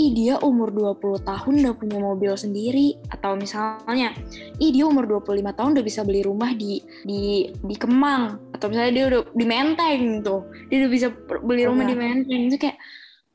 ih 0.00 0.10
dia 0.16 0.34
umur 0.40 0.72
20 0.72 1.20
tahun 1.20 1.54
udah 1.60 1.74
punya 1.76 1.98
mobil 2.00 2.32
sendiri. 2.32 2.96
Atau 3.12 3.36
misalnya 3.36 4.16
ih 4.56 4.72
dia 4.72 4.88
umur 4.88 5.04
25 5.04 5.52
tahun 5.52 5.70
udah 5.76 5.84
bisa 5.84 6.00
beli 6.08 6.24
rumah 6.24 6.56
di 6.56 6.80
di 7.04 7.20
di 7.52 7.74
Kemang. 7.76 8.56
Atau 8.56 8.72
misalnya 8.72 8.92
dia 8.96 9.04
udah 9.12 9.20
di 9.36 9.44
Menteng 9.44 10.02
tuh 10.24 10.40
dia 10.72 10.76
udah 10.84 10.90
bisa 10.90 11.08
beli 11.44 11.68
rumah 11.68 11.84
Iya. 11.84 11.90
di 11.92 11.96
Menteng. 12.00 12.40
Itu 12.48 12.56
kayak 12.56 12.78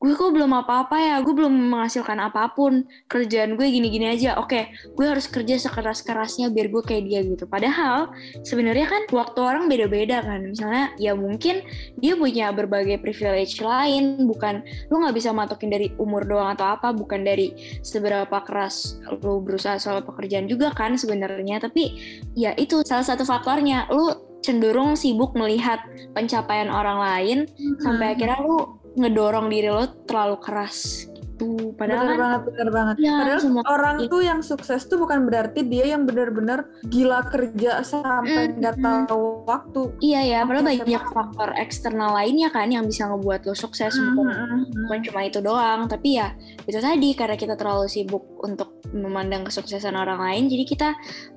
gue 0.06 0.14
kok 0.14 0.38
belum 0.38 0.54
apa-apa 0.54 1.02
ya 1.02 1.16
gue 1.26 1.34
belum 1.34 1.74
menghasilkan 1.74 2.22
apa 2.22 2.54
pun. 2.54 2.86
Kerjaan 3.10 3.58
gue 3.58 3.66
gini-gini 3.66 4.14
aja. 4.14 4.38
Oke 4.38 4.70
gue 4.70 5.06
harus 5.06 5.26
kerja 5.26 5.58
sekeras-kerasnya 5.58 6.54
biar 6.54 6.70
gue 6.70 6.84
kayak 6.86 7.04
dia 7.10 7.26
gitu. 7.26 7.50
Padahal 7.50 8.14
sebenarnya 8.46 8.86
kan 8.86 9.02
waktu 9.10 9.40
orang 9.42 9.66
beda-beda 9.66 10.22
kan. 10.22 10.54
Misalnya 10.54 10.94
ya 11.02 11.18
mungkin 11.18 11.66
dia 11.98 12.14
punya 12.14 12.54
berbagai 12.54 13.02
privilege 13.02 13.58
lain. 13.66 14.30
Bukan 14.30 14.62
lu 14.94 15.02
nggak 15.02 15.16
bisa 15.18 15.34
matokin 15.34 15.74
dari 15.74 15.90
umur 15.98 16.22
doang 16.30 16.54
atau 16.54 16.70
apa. 16.70 16.94
Bukan 16.94 17.26
dari 17.26 17.58
seberapa 17.82 18.38
keras 18.46 19.02
lu 19.26 19.42
berusaha 19.42 19.82
soal 19.82 20.06
pekerjaan 20.06 20.46
juga 20.46 20.70
kan 20.70 20.94
sebenarnya. 20.94 21.58
Tapi 21.58 21.98
ya 22.38 22.54
itu 22.54 22.86
salah 22.86 23.08
satu 23.10 23.26
faktornya. 23.26 23.90
Lu 23.90 24.14
cenderung 24.46 24.94
sibuk 24.94 25.34
melihat 25.34 25.82
pencapaian 26.14 26.70
orang 26.70 27.02
lain 27.02 27.38
sampai 27.82 28.14
akhirnya 28.14 28.38
lu 28.46 28.85
ngedorong 28.96 29.52
diri 29.52 29.70
lo 29.70 29.84
terlalu 30.08 30.38
keras 30.40 31.08
gitu 31.48 31.78
padahal 31.78 32.02
bener 32.02 32.10
kan 32.10 32.20
banget, 32.20 32.42
bener 32.48 32.70
banget. 32.70 32.96
Ya, 32.98 33.14
Padahal 33.16 33.40
semua- 33.40 33.66
orang 33.68 33.96
tuh 34.06 34.22
yang 34.22 34.40
sukses 34.42 34.82
tuh 34.84 34.98
bukan 34.98 35.20
berarti 35.24 35.62
dia 35.62 35.86
yang 35.88 36.04
bener-bener 36.04 36.66
gila 36.86 37.22
kerja 37.26 37.82
sampai 37.82 38.56
nggak 38.56 38.76
mm. 38.76 38.84
tahu 39.06 39.46
waktu. 39.46 39.82
iya 40.00 40.22
ya 40.24 40.40
padahal 40.42 40.66
Oke, 40.66 40.82
banyak 40.82 41.04
faktor 41.08 41.50
eksternal 41.56 42.12
lainnya 42.12 42.50
kan 42.50 42.68
yang 42.68 42.84
bisa 42.84 43.06
ngebuat 43.06 43.44
lo 43.44 43.54
sukses 43.54 43.94
Mm, 43.96 44.14
bukan 44.14 44.26
mm, 44.28 44.50
mm. 44.66 44.82
bukan 44.88 45.00
cuma 45.04 45.20
itu 45.22 45.40
doang 45.40 45.86
tapi 45.86 46.16
ya 46.16 46.34
itu 46.62 46.78
tadi 46.78 47.14
karena 47.14 47.36
kita 47.36 47.54
terlalu 47.54 47.86
sibuk 47.86 48.26
untuk 48.40 48.74
memandang 48.92 49.44
kesuksesan 49.44 49.94
orang 49.94 50.18
lain 50.18 50.48
jadi 50.48 50.64
kita 50.64 50.90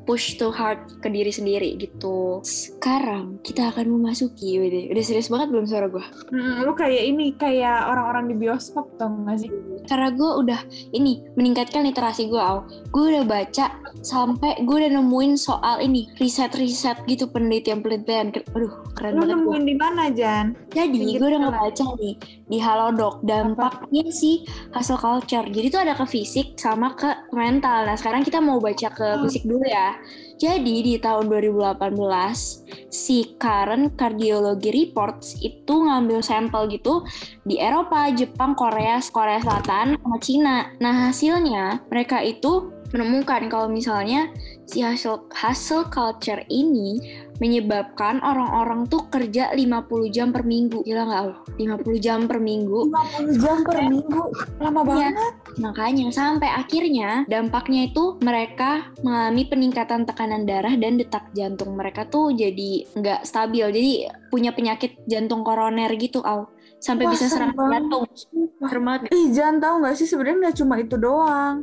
push 0.04 0.36
too 0.36 0.48
hard 0.48 0.78
ke 1.00 1.08
diri 1.08 1.28
sendiri 1.28 1.74
gitu 1.76 2.38
sekarang 2.42 3.40
kita 3.40 3.68
akan 3.68 3.90
memasuki 3.90 4.56
wede. 4.56 4.88
udah 4.88 5.02
serius 5.02 5.26
banget 5.26 5.48
belum 5.50 5.64
suara 5.64 5.86
gue 5.86 6.04
Mm, 6.28 6.62
lu 6.62 6.72
kayak 6.72 7.02
ini 7.04 7.32
kayak 7.34 7.88
orang-orang 7.88 8.28
di 8.28 8.36
bioskop 8.38 8.92
tau 8.94 9.10
gak 9.24 9.40
sih? 9.40 9.50
Karena 9.99 10.14
gue 10.14 10.31
udah 10.47 10.61
ini 10.95 11.26
meningkatkan 11.35 11.83
literasi 11.83 12.31
gue 12.31 12.38
Au. 12.38 12.62
gue 12.95 13.05
udah 13.19 13.26
baca 13.26 13.67
sampai 14.07 14.62
gue 14.62 14.76
udah 14.78 14.95
nemuin 14.95 15.35
soal 15.35 15.83
ini 15.83 16.07
riset-riset 16.23 17.02
gitu 17.11 17.26
penelitian-penelitian 17.26 18.31
aduh 18.55 18.71
keren 18.95 19.19
Lu 19.19 19.26
banget 19.26 19.35
nemuin 19.35 19.64
di 19.67 19.75
mana 19.75 20.02
Jan? 20.14 20.55
Jadi 20.71 21.19
gue 21.19 21.26
udah 21.26 21.40
ngebaca 21.50 21.87
nih 21.99 22.14
di 22.47 22.59
Halodoc 22.62 23.26
dampaknya 23.26 24.07
sih 24.14 24.47
hustle 24.71 25.02
culture. 25.02 25.45
Jadi 25.45 25.67
tuh 25.67 25.83
ada 25.83 25.99
ke 25.99 26.07
fisik 26.07 26.55
sama 26.55 26.95
ke 26.95 27.11
mental. 27.35 27.90
Nah 27.90 27.99
sekarang 27.99 28.23
kita 28.23 28.38
mau 28.38 28.62
baca 28.62 28.88
ke 28.88 29.07
Hmm. 29.09 29.26
fisik 29.26 29.43
dulu 29.43 29.67
ya. 29.67 29.99
Jadi 30.38 30.87
di 30.87 30.95
tahun 31.02 31.26
2018 31.26 32.62
si 32.88 33.35
Current 33.35 33.99
Cardiology 33.99 34.71
Reports 34.71 35.35
itu 35.43 35.75
ngambil 35.83 36.23
sampel 36.23 36.71
gitu 36.71 37.02
di 37.43 37.59
Eropa, 37.59 38.07
Jepang, 38.14 38.55
Korea, 38.55 39.02
Korea 39.11 39.43
Selatan, 39.43 39.77
sama 39.87 40.18
Cina. 40.18 40.56
Nah 40.82 41.12
hasilnya 41.12 41.87
mereka 41.92 42.18
itu 42.25 42.73
menemukan 42.88 43.52
kalau 43.52 43.68
misalnya 43.68 44.32
si 44.64 44.80
hustle, 44.80 45.28
hustle 45.32 45.85
culture 45.92 46.40
ini 46.49 47.00
menyebabkan 47.38 48.18
orang-orang 48.18 48.88
tuh 48.90 49.06
kerja 49.12 49.54
50 49.54 50.11
jam 50.11 50.35
per 50.35 50.42
minggu. 50.42 50.82
Gila 50.82 51.02
nggak 51.06 51.23
lo? 51.23 51.35
50 51.54 51.99
jam 52.02 52.26
per 52.26 52.42
minggu. 52.42 52.90
50 52.90 53.38
jam 53.38 53.56
per 53.62 53.78
minggu. 53.87 54.23
Lama 54.58 54.80
Iya. 54.82 54.88
banget. 54.88 55.35
Makanya 55.62 56.06
sampai 56.11 56.50
akhirnya 56.50 57.23
dampaknya 57.30 57.92
itu 57.92 58.18
mereka 58.25 58.90
mengalami 59.06 59.47
peningkatan 59.47 60.02
tekanan 60.02 60.49
darah 60.49 60.75
dan 60.75 60.99
detak 60.99 61.30
jantung 61.32 61.78
mereka 61.78 62.08
tuh 62.11 62.35
jadi 62.35 62.88
nggak 62.99 63.23
stabil. 63.23 63.66
Jadi 63.70 63.92
punya 64.35 64.50
penyakit 64.50 64.99
jantung 65.06 65.47
koroner 65.47 65.94
gitu, 65.94 66.25
Al. 66.26 66.50
Sampai 66.78 67.11
Wah, 67.11 67.12
bisa 67.12 67.26
banget. 67.26 67.54
jantung. 67.58 68.04
Serem 68.58 68.85
banget. 68.87 69.00
Ih, 69.11 69.26
Jan 69.35 69.58
tahu 69.58 69.75
nggak 69.82 69.94
sih 69.99 70.06
sebenarnya 70.06 70.37
nggak 70.47 70.56
cuma 70.62 70.75
itu 70.78 70.94
doang. 70.94 71.56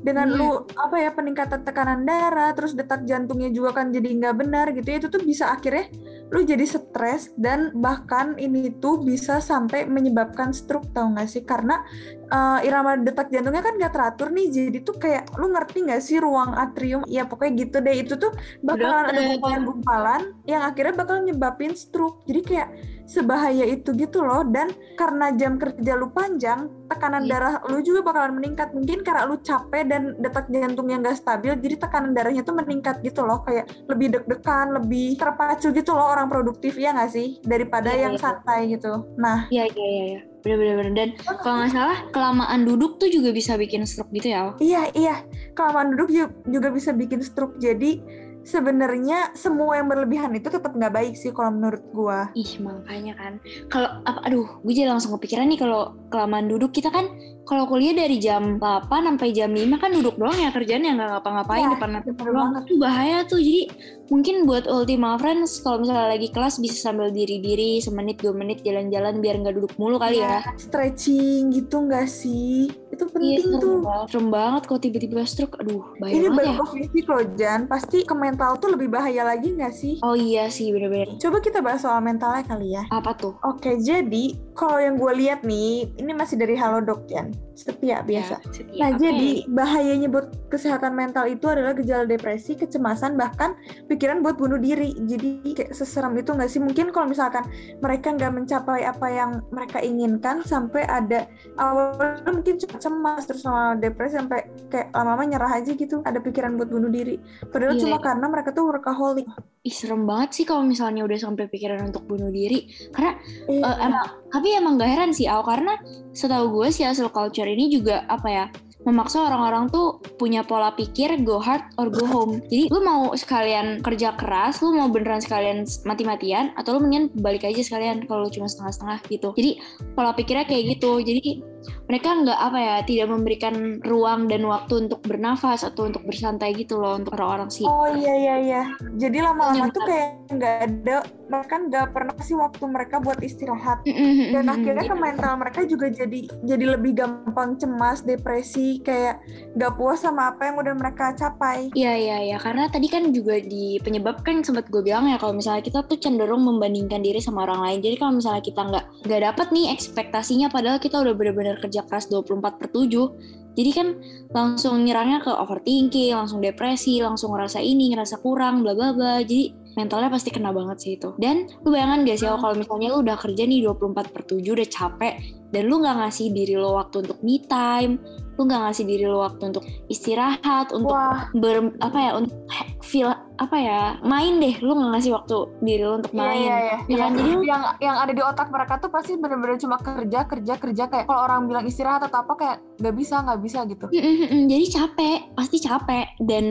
Dengan 0.00 0.26
Hmm. 0.30 0.38
lu 0.38 0.50
apa 0.74 0.96
ya 0.96 1.10
peningkatan 1.10 1.60
tekanan 1.66 2.06
darah, 2.06 2.54
terus 2.54 2.72
detak 2.72 3.02
jantungnya 3.04 3.50
juga 3.50 3.74
kan 3.74 3.90
jadi 3.90 4.08
nggak 4.08 4.34
benar 4.38 4.66
gitu 4.70 4.86
ya. 4.86 4.96
Itu 5.02 5.08
tuh 5.10 5.22
bisa 5.22 5.50
akhirnya 5.50 5.90
lu 6.30 6.46
jadi 6.46 6.62
stres 6.62 7.34
dan 7.34 7.74
bahkan 7.74 8.38
ini 8.38 8.70
tuh 8.78 9.02
bisa 9.02 9.42
sampai 9.42 9.90
menyebabkan 9.90 10.54
stroke 10.54 10.90
tahu 10.94 11.18
nggak 11.18 11.26
sih? 11.28 11.42
Karena 11.42 11.82
eh, 12.30 12.58
irama 12.66 12.90
detak 12.98 13.28
jantungnya 13.34 13.62
kan 13.66 13.74
nggak 13.78 13.92
teratur 13.94 14.28
nih. 14.30 14.46
Jadi 14.48 14.78
tuh 14.86 14.96
kayak 15.02 15.22
lu 15.36 15.46
ngerti 15.54 15.76
nggak 15.86 16.00
sih 16.02 16.16
ruang 16.22 16.50
atrium? 16.54 17.02
Ya 17.06 17.22
pokoknya 17.26 17.52
gitu 17.62 17.76
deh. 17.82 17.94
Itu 18.02 18.14
tuh 18.16 18.32
bakalan 18.62 19.04
ada 19.10 19.20
Udah, 19.20 19.26
gumpalan-gumpalan 19.36 20.22
yang 20.46 20.62
akhirnya 20.64 20.94
bakal 20.96 21.16
nyebabin 21.22 21.72
stroke. 21.74 22.22
Jadi 22.24 22.40
kayak 22.46 22.68
sebahaya 23.04 23.66
itu 23.66 23.90
gitu 23.98 24.22
loh 24.22 24.46
dan 24.46 24.70
karena 24.94 25.34
jam 25.34 25.58
kerja 25.58 25.98
lu 25.98 26.14
panjang 26.14 26.70
tekanan 26.86 27.26
Iya. 27.26 27.30
darah 27.32 27.54
lu 27.66 27.82
juga 27.82 28.06
bakalan 28.06 28.38
meningkat 28.38 28.70
mungkin 28.70 29.02
karena 29.02 29.26
lu 29.26 29.34
capek 29.42 29.82
dan 29.90 30.02
detak 30.22 30.46
jantungnya 30.46 31.02
nggak 31.02 31.18
stabil 31.18 31.58
jadi 31.58 31.74
tekanan 31.74 32.14
darahnya 32.14 32.46
tuh 32.46 32.54
meningkat 32.54 33.02
gitu 33.02 33.26
loh 33.26 33.42
kayak 33.42 33.66
lebih 33.90 34.14
deg-degan 34.14 34.78
lebih 34.78 35.18
terpacu 35.18 35.74
gitu 35.74 35.90
loh 35.90 36.06
orang 36.06 36.30
produktif 36.30 36.78
ya 36.78 36.94
nggak 36.94 37.10
sih 37.10 37.42
daripada 37.42 37.90
Iya, 37.90 38.06
yang 38.06 38.14
iya. 38.14 38.22
santai 38.22 38.60
gitu 38.70 39.10
nah 39.18 39.50
Iya, 39.50 39.66
iya, 39.74 39.88
iya. 40.06 40.20
Bener-bener. 40.40 40.92
Dan 40.96 41.08
kalau 41.44 41.64
nggak 41.64 41.72
salah, 41.72 41.98
kelamaan 42.10 42.64
duduk 42.64 42.96
tuh 42.96 43.12
juga 43.12 43.30
bisa 43.30 43.56
bikin 43.60 43.84
stroke 43.84 44.12
gitu 44.12 44.32
ya, 44.32 44.52
iya 44.60 44.88
iya 44.96 45.16
kelamaan 45.52 45.92
duduk 45.94 46.08
ju- 46.10 46.34
juga 46.48 46.72
bisa 46.72 46.90
bikin 46.96 47.20
stroke 47.20 47.60
jadi 47.60 48.00
sebenarnya 48.40 49.36
semua 49.36 49.76
yang 49.76 49.92
berlebihan 49.92 50.32
itu 50.32 50.48
tetap 50.48 50.72
nggak 50.72 50.92
baik 50.96 51.14
sih 51.14 51.28
kalau 51.32 51.52
menurut 51.52 51.84
gua. 51.92 52.32
Ih 52.32 52.56
makanya 52.60 53.12
kan. 53.16 53.32
Kalau 53.68 54.00
aduh, 54.06 54.48
gue 54.64 54.72
jadi 54.72 54.88
langsung 54.88 55.12
kepikiran 55.16 55.44
nih 55.44 55.60
kalau 55.60 55.92
kelamaan 56.08 56.48
duduk 56.48 56.72
kita 56.72 56.88
kan 56.88 57.12
kalau 57.50 57.66
kuliah 57.66 57.90
dari 57.92 58.16
jam 58.16 58.56
8 58.56 58.86
sampai 58.86 59.28
jam 59.30 59.50
5 59.50 59.58
kan 59.74 59.90
duduk 59.90 60.14
doang 60.14 60.38
ya 60.38 60.48
kerjaan 60.48 60.80
yang 60.80 60.94
nggak 60.94 61.10
ngapa-ngapain 61.12 61.58
Iya, 61.60 61.74
depan 61.74 61.90
laptop 61.92 62.16
doang. 62.22 62.50
Itu 62.60 62.74
bahaya 62.76 63.18
tuh. 63.24 63.36
Jadi 63.36 63.62
mungkin 64.06 64.42
buat 64.42 64.64
Ultima 64.64 65.14
Friends 65.14 65.58
kalau 65.58 65.82
misalnya 65.82 66.06
lagi 66.08 66.28
kelas 66.28 66.56
bisa 66.56 66.78
sambil 66.80 67.10
diri-diri 67.10 67.78
semenit 67.78 68.18
dua 68.18 68.30
menit 68.32 68.62
jalan-jalan 68.62 69.18
biar 69.18 69.34
nggak 69.36 69.54
duduk 69.56 69.74
mulu 69.76 69.98
kali 69.98 70.18
ya. 70.18 70.46
Stretching 70.54 71.50
gitu 71.50 71.82
nggak 71.82 72.06
sih? 72.06 72.70
Itu 72.88 73.10
Iya, 73.10 73.10
penting 73.10 73.38
serem 73.42 73.60
tuh. 73.60 73.76
banget. 73.80 74.06
Serem 74.08 74.28
banget 74.28 74.62
kalau 74.64 74.80
tiba-tiba 74.80 75.20
stroke. 75.24 75.56
Aduh, 75.58 75.82
bahaya 75.96 76.14
Ini 76.14 76.28
banget 76.28 76.54
ya. 76.54 76.66
fisik 76.70 77.04
loh 77.04 77.24
Jan, 77.34 77.60
pasti 77.66 77.98
ke 78.00 78.14
mental 78.14 78.56
tuh 78.56 78.70
lebih 78.70 78.88
bahaya 78.88 79.22
lagi 79.24 79.50
nggak 79.50 79.72
sih? 79.72 79.98
Oh 80.00 80.14
iya 80.14 80.46
sih, 80.48 80.70
bener-bener. 80.70 81.16
Coba 81.16 81.38
kita 81.38 81.58
bahas 81.58 81.80
soal 81.80 81.98
mentalnya 81.98 82.44
kali 82.44 82.72
ya. 82.72 82.86
Apa 82.88 83.10
tuh? 83.12 83.34
Oke, 83.42 83.74
jadi 83.76 84.36
kalau 84.60 84.76
yang 84.76 85.00
gue 85.00 85.12
lihat 85.24 85.40
nih, 85.40 85.88
ini 85.96 86.12
masih 86.12 86.36
dari 86.36 86.52
Halodoc 86.52 87.08
Jan, 87.08 87.32
setia 87.60 88.00
biasa. 88.00 88.40
Ya, 88.40 88.48
setia. 88.48 88.80
Nah, 88.80 88.90
Oke. 88.96 89.00
jadi 89.04 89.30
bahayanya 89.52 90.08
buat 90.08 90.32
kesehatan 90.48 90.96
mental 90.96 91.28
itu 91.28 91.44
adalah 91.44 91.76
gejala 91.76 92.08
depresi, 92.08 92.56
kecemasan, 92.56 93.20
bahkan 93.20 93.52
pikiran 93.92 94.24
buat 94.24 94.40
bunuh 94.40 94.56
diri. 94.56 94.96
Jadi 94.96 95.52
kayak 95.52 95.76
seserem 95.76 96.16
itu 96.16 96.32
nggak 96.32 96.48
sih? 96.48 96.60
Mungkin 96.64 96.88
kalau 96.96 97.12
misalkan 97.12 97.44
mereka 97.84 98.16
nggak 98.16 98.32
mencapai 98.32 98.88
apa 98.88 99.06
yang 99.12 99.44
mereka 99.52 99.84
inginkan, 99.84 100.40
sampai 100.48 100.88
ada 100.88 101.28
awalnya 101.60 102.32
mungkin 102.32 102.56
cemas, 102.56 103.28
terus 103.28 103.44
lama 103.44 103.76
depresi, 103.76 104.16
sampai 104.16 104.48
kayak 104.72 104.88
lama-lama 104.96 105.36
nyerah 105.36 105.52
aja 105.60 105.76
gitu, 105.76 106.00
ada 106.08 106.16
pikiran 106.16 106.56
buat 106.56 106.72
bunuh 106.72 106.88
diri. 106.88 107.20
Padahal 107.52 107.76
Iya, 107.76 107.82
cuma 107.84 108.00
karena 108.00 108.26
mereka 108.32 108.56
tuh 108.56 108.64
workaholic. 108.72 109.28
Ih, 109.60 109.74
serem 109.76 110.08
banget 110.08 110.40
sih 110.40 110.44
kalau 110.48 110.64
misalnya 110.64 111.04
udah 111.04 111.18
sampai 111.20 111.44
pikiran 111.52 111.92
untuk 111.92 112.08
bunuh 112.08 112.32
diri. 112.32 112.72
Karena 112.88 113.12
Eh, 113.50 113.60
emang 113.60 114.06
tapi 114.30 114.48
emang 114.54 114.78
gak 114.78 114.90
heran 114.94 115.10
sih 115.10 115.26
Al 115.26 115.42
karena 115.42 115.74
setahu 116.14 116.54
gue 116.54 116.68
si 116.70 116.86
hustle 116.86 117.10
culture 117.10 117.49
ini 117.52 117.66
juga 117.72 118.06
apa 118.06 118.28
ya 118.28 118.46
memaksa 118.88 119.28
orang-orang 119.28 119.68
tuh 119.68 120.00
punya 120.16 120.40
pola 120.40 120.72
pikir 120.72 121.20
go 121.20 121.36
hard 121.36 121.60
or 121.76 121.92
go 121.92 122.04
home. 122.08 122.40
Jadi 122.48 122.72
lu 122.72 122.80
mau 122.80 123.12
sekalian 123.12 123.84
kerja 123.84 124.16
keras, 124.16 124.64
lu 124.64 124.72
mau 124.72 124.88
beneran 124.88 125.20
sekalian 125.20 125.68
mati-matian 125.84 126.56
atau 126.56 126.76
lu 126.76 126.88
mendingan 126.88 127.12
balik 127.20 127.44
aja 127.44 127.60
sekalian 127.60 128.08
kalau 128.08 128.24
lu 128.28 128.30
cuma 128.32 128.48
setengah-setengah 128.48 128.98
gitu. 129.12 129.28
Jadi 129.36 129.60
pola 129.92 130.16
pikirnya 130.16 130.48
kayak 130.48 130.76
gitu. 130.76 130.96
Jadi 131.04 131.44
mereka 131.90 132.08
nggak 132.14 132.38
apa 132.38 132.58
ya 132.58 132.76
tidak 132.86 133.08
memberikan 133.10 133.54
ruang 133.82 134.30
dan 134.30 134.46
waktu 134.46 134.86
untuk 134.86 135.02
bernafas 135.02 135.66
atau 135.66 135.90
untuk 135.90 136.06
bersantai 136.06 136.54
gitu 136.54 136.78
loh 136.78 136.96
untuk 136.96 137.18
orang-orang 137.18 137.50
sih. 137.50 137.66
Oh 137.66 137.90
iya 137.90 138.14
iya 138.14 138.36
iya. 138.40 138.62
Jadi 138.96 139.18
lama-lama 139.18 139.66
Iya, 139.66 139.74
tuh 139.74 139.82
kayak 139.84 140.10
nggak 140.30 140.56
ada, 140.62 140.96
mereka 141.26 141.54
nggak 141.58 141.86
pernah 141.90 142.16
sih 142.22 142.36
waktu 142.38 142.64
mereka 142.70 142.96
buat 143.02 143.18
istirahat. 143.18 143.82
Dan 144.30 144.46
akhirnya 144.46 144.84
gitu. 144.86 144.94
ke 144.94 144.96
mental 144.96 145.32
mereka 145.36 145.60
juga 145.66 145.86
jadi 145.90 146.20
jadi 146.46 146.64
lebih 146.78 146.92
gampang 146.94 147.58
cemas, 147.58 148.06
depresi, 148.06 148.78
kayak 148.86 149.20
nggak 149.58 149.72
puas 149.74 150.00
sama 150.00 150.30
apa 150.30 150.48
yang 150.48 150.56
udah 150.62 150.74
mereka 150.78 151.12
capai. 151.18 151.68
Iya 151.74 151.94
iya 151.98 152.16
iya 152.30 152.36
karena 152.38 152.70
tadi 152.70 152.86
kan 152.86 153.10
juga 153.10 153.42
di 153.42 153.82
penyebab 153.82 154.22
kan 154.22 154.46
sempat 154.46 154.70
gue 154.70 154.80
bilang 154.80 155.10
ya 155.10 155.18
kalau 155.18 155.34
misalnya 155.34 155.66
kita 155.66 155.82
tuh 155.90 155.98
cenderung 155.98 156.46
membandingkan 156.46 157.02
diri 157.02 157.18
sama 157.18 157.42
orang 157.44 157.66
lain. 157.66 157.78
Jadi 157.82 157.96
kalau 157.98 158.12
misalnya 158.14 158.42
kita 158.46 158.60
nggak 158.62 158.84
nggak 159.10 159.20
dapet 159.26 159.46
nih 159.50 159.66
ekspektasinya 159.74 160.46
padahal 160.48 160.78
kita 160.78 161.02
udah 161.02 161.14
bener-bener 161.16 161.49
kerja 161.58 161.82
keras 161.88 162.06
24 162.12 162.60
per 162.60 162.68
7. 162.70 163.50
Jadi 163.58 163.70
kan 163.74 163.88
langsung 164.30 164.86
nyerangnya 164.86 165.26
ke 165.26 165.32
overthinking, 165.34 166.14
langsung 166.14 166.38
depresi, 166.38 167.02
langsung 167.02 167.34
ngerasa 167.34 167.58
ini, 167.58 167.90
ngerasa 167.90 168.22
kurang, 168.22 168.62
bla 168.62 168.78
bla 168.78 168.94
bla. 168.94 169.14
Jadi 169.26 169.58
mentalnya 169.74 170.10
pasti 170.10 170.30
kena 170.30 170.54
banget 170.54 170.78
sih 170.78 170.92
itu. 170.94 171.14
Dan 171.18 171.50
lu 171.66 171.74
bayangan 171.74 172.06
gak 172.06 172.18
sih 172.18 172.26
Al, 172.30 172.38
kalau 172.38 172.54
misalnya 172.54 172.88
lu 172.94 173.02
udah 173.02 173.16
kerja 173.18 173.42
nih 173.46 173.66
24 173.66 174.14
per 174.14 174.22
7, 174.26 174.54
udah 174.54 174.68
capek, 174.70 175.14
dan 175.50 175.62
lu 175.66 175.82
nggak 175.82 175.96
ngasih 175.98 176.26
diri 176.30 176.54
lo 176.54 176.78
waktu 176.78 177.02
untuk 177.06 177.18
me 177.26 177.42
time, 177.46 177.98
lu 178.40 178.48
nggak 178.48 178.72
ngasih 178.72 178.84
diri 178.88 179.04
lo 179.04 179.20
waktu 179.20 179.52
untuk 179.52 179.64
istirahat, 179.92 180.72
untuk 180.72 180.96
Wah, 180.96 181.28
ber 181.36 181.76
apa 181.84 181.98
ya 182.00 182.10
untuk 182.16 182.32
feel 182.80 183.12
apa 183.36 183.56
ya 183.56 183.80
main 184.00 184.40
deh 184.40 184.56
lu 184.64 184.72
nggak 184.72 184.96
ngasih 184.96 185.12
waktu 185.12 185.36
diri 185.60 185.84
lu 185.84 186.00
untuk 186.00 186.12
iya 186.16 186.20
main 186.24 186.40
iya 186.40 186.56
iya. 186.56 186.76
Ya 186.88 186.96
kan? 187.04 187.10
Jadi 187.20 187.30
lu- 187.36 187.44
yang 187.44 187.62
yang 187.84 187.96
ada 188.00 188.12
di 188.16 188.22
otak 188.24 188.48
mereka 188.48 188.80
tuh 188.80 188.88
pasti 188.88 189.20
bener-bener 189.20 189.60
cuma 189.60 189.76
kerja 189.76 190.24
kerja 190.24 190.54
kerja 190.56 190.84
kayak 190.88 191.04
kalau 191.04 191.20
orang 191.28 191.44
bilang 191.44 191.64
istirahat 191.68 192.00
atau 192.00 192.24
apa 192.24 192.32
kayak 192.40 192.56
nggak 192.80 192.94
bisa 192.96 193.14
nggak 193.20 193.40
bisa 193.44 193.58
gitu. 193.68 193.86
Mm, 193.92 194.00
mm, 194.00 194.28
mm. 194.32 194.42
jadi 194.48 194.64
capek 194.72 195.18
pasti 195.36 195.56
capek 195.60 196.06
dan 196.24 196.44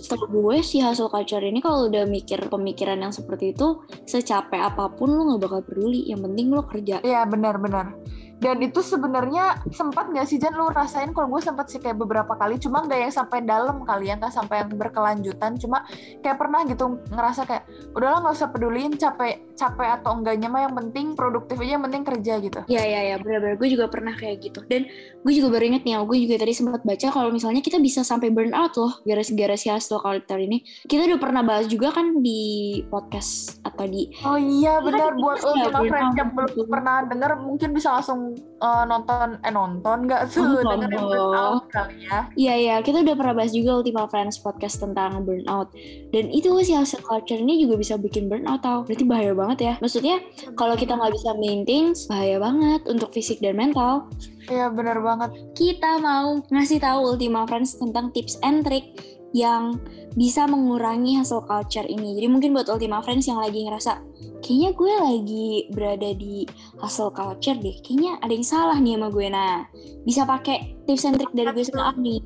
setahu 0.00 0.24
gue 0.32 0.64
si 0.64 0.80
hustle 0.80 1.12
culture 1.12 1.44
ini 1.44 1.60
kalau 1.60 1.92
udah 1.92 2.08
mikir 2.08 2.40
pemikiran 2.48 3.04
yang 3.04 3.12
seperti 3.12 3.52
itu 3.52 3.84
secapek 4.08 4.64
apa 4.64 4.96
pun 4.96 5.12
lu 5.12 5.28
nggak 5.28 5.44
bakal 5.44 5.60
peduli 5.60 6.08
yang 6.08 6.24
penting 6.24 6.48
lu 6.48 6.64
kerja 6.64 7.04
Iya 7.04 7.28
benar-benar. 7.28 7.92
Dan 8.38 8.62
itu 8.62 8.80
sebenarnya 8.80 9.66
sempat 9.74 10.10
nggak 10.14 10.26
sih 10.30 10.38
Jan? 10.38 10.54
Lu 10.54 10.70
rasain 10.70 11.10
kalau 11.10 11.26
gue 11.34 11.42
sempat 11.42 11.66
sih 11.70 11.82
kayak 11.82 11.98
beberapa 11.98 12.38
kali, 12.38 12.58
cuma 12.62 12.86
nggak 12.86 13.10
yang 13.10 13.14
sampai 13.14 13.42
dalam 13.42 13.82
kali 13.82 14.10
ya, 14.10 14.14
nggak 14.18 14.30
sampai 14.30 14.62
yang 14.62 14.70
berkelanjutan, 14.78 15.58
cuma 15.58 15.82
kayak 16.22 16.38
pernah 16.38 16.62
gitu 16.66 17.02
ngerasa 17.10 17.42
kayak 17.46 17.64
udahlah 17.98 18.22
nggak 18.22 18.34
usah 18.38 18.48
peduliin 18.54 18.94
capek 18.94 19.42
capek 19.58 19.88
atau 19.98 20.14
enggaknya 20.14 20.46
mah 20.46 20.70
yang 20.70 20.74
penting 20.78 21.18
produktif 21.18 21.58
aja 21.58 21.74
yang 21.74 21.84
penting 21.90 22.04
kerja 22.06 22.32
gitu. 22.38 22.60
Iya 22.70 22.82
iya 22.86 23.00
iya 23.10 23.16
benar-benar 23.18 23.58
gue 23.58 23.68
juga 23.74 23.86
pernah 23.90 24.14
kayak 24.14 24.36
gitu. 24.46 24.62
Dan 24.70 24.86
gue 25.18 25.32
juga 25.34 25.58
baru 25.58 25.74
inget 25.74 25.82
nih 25.82 25.98
gue 25.98 26.18
juga 26.22 26.34
tadi 26.38 26.54
sempat 26.54 26.82
baca 26.86 27.06
kalau 27.10 27.30
misalnya 27.34 27.58
kita 27.58 27.82
bisa 27.82 28.06
sampai 28.06 28.30
burn 28.30 28.54
out 28.54 28.78
loh 28.78 29.02
gara-gara 29.02 29.54
si 29.58 29.66
hustle 29.66 29.98
culture 29.98 30.38
ini. 30.38 30.62
Kita 30.86 31.10
udah 31.10 31.18
pernah 31.18 31.42
bahas 31.42 31.66
juga 31.66 31.90
kan 31.90 32.22
di 32.22 32.80
podcast 32.86 33.58
atau 33.66 33.84
di 33.90 34.14
Oh 34.22 34.38
iya 34.38 34.78
Kan 34.78 34.86
benar 34.86 35.10
kita 35.18 35.22
buat 35.22 35.38
Friends 35.42 35.74
out 35.74 36.16
yang 36.18 36.30
belum 36.36 36.50
gitu. 36.54 36.70
pernah 36.70 36.96
denger 37.08 37.30
mungkin 37.42 37.68
bisa 37.74 37.88
langsung 37.98 38.27
eh, 38.36 38.84
nonton 38.84 39.38
eh 39.40 39.52
nonton 39.52 39.98
nggak 40.08 40.28
tuh 40.32 40.44
Nonton 40.44 40.88
dengerin 40.88 41.04
burnout 41.06 41.64
kali 41.70 42.08
ya. 42.08 42.18
Iya 42.34 42.54
iya. 42.58 42.74
Kita 42.82 43.04
udah 43.04 43.14
pernah 43.14 43.34
bahas 43.38 43.52
juga 43.54 43.78
Ultima 43.80 44.04
Friends 44.10 44.42
podcast 44.42 44.82
tentang 44.82 45.22
burnout. 45.24 45.72
Dan 46.10 46.32
itu 46.32 46.50
si 46.64 46.74
hustle 46.74 47.04
culture 47.04 47.38
ini 47.38 47.62
juga 47.62 47.78
bisa 47.78 47.94
bikin 47.96 48.26
burnout 48.26 48.60
tau. 48.60 48.84
Berarti 48.84 49.04
bahaya 49.04 49.32
banget 49.32 49.58
ya. 49.58 49.74
Maksudnya 49.80 50.20
kalau 50.58 50.74
kita 50.74 50.96
nggak 50.96 51.12
bisa 51.14 51.30
maintain 51.38 51.92
bahaya 52.08 52.36
banget 52.42 52.80
untuk 52.88 53.10
fisik 53.14 53.38
dan 53.44 53.54
mental. 53.56 54.08
Iya 54.48 54.72
benar 54.72 55.04
banget. 55.04 55.30
kita 55.52 56.00
mau 56.00 56.40
ngasih 56.48 56.80
tahu 56.80 57.12
Ultima 57.14 57.44
Friends 57.44 57.76
tentang 57.76 58.08
tips 58.16 58.40
and 58.40 58.64
trick 58.64 58.96
yang 59.36 59.76
bisa 60.16 60.48
mengurangi 60.48 61.20
hustle 61.20 61.44
culture 61.44 61.84
ini. 61.84 62.16
Jadi 62.16 62.26
mungkin 62.32 62.56
buat 62.56 62.68
Ultima 62.72 63.04
Friends 63.04 63.28
yang 63.28 63.40
lagi 63.40 63.68
ngerasa 63.68 64.00
kayaknya 64.40 64.70
gue 64.72 64.92
lagi 64.96 65.48
berada 65.74 66.10
di 66.16 66.48
hustle 66.80 67.12
culture 67.12 67.58
deh. 67.58 67.76
Kayaknya 67.84 68.22
ada 68.24 68.32
yang 68.32 68.46
salah 68.46 68.78
nih 68.80 68.96
sama 68.96 69.08
gue. 69.12 69.26
Nah, 69.28 69.68
bisa 70.08 70.24
pakai 70.24 70.78
tips 70.88 71.04
and 71.04 71.16
trick 71.20 71.32
dari 71.36 71.50
gue 71.52 71.64
sama 71.66 71.92
Au 71.92 71.96
nih. 72.00 72.20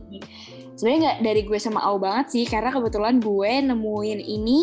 Sebenarnya 0.73 1.01
nggak 1.03 1.19
dari 1.27 1.41
gue 1.45 1.59
sama 1.61 1.81
Au 1.85 1.97
banget 2.01 2.27
sih, 2.33 2.45
karena 2.49 2.73
kebetulan 2.73 3.21
gue 3.21 3.53
nemuin 3.67 4.21
ini 4.23 4.59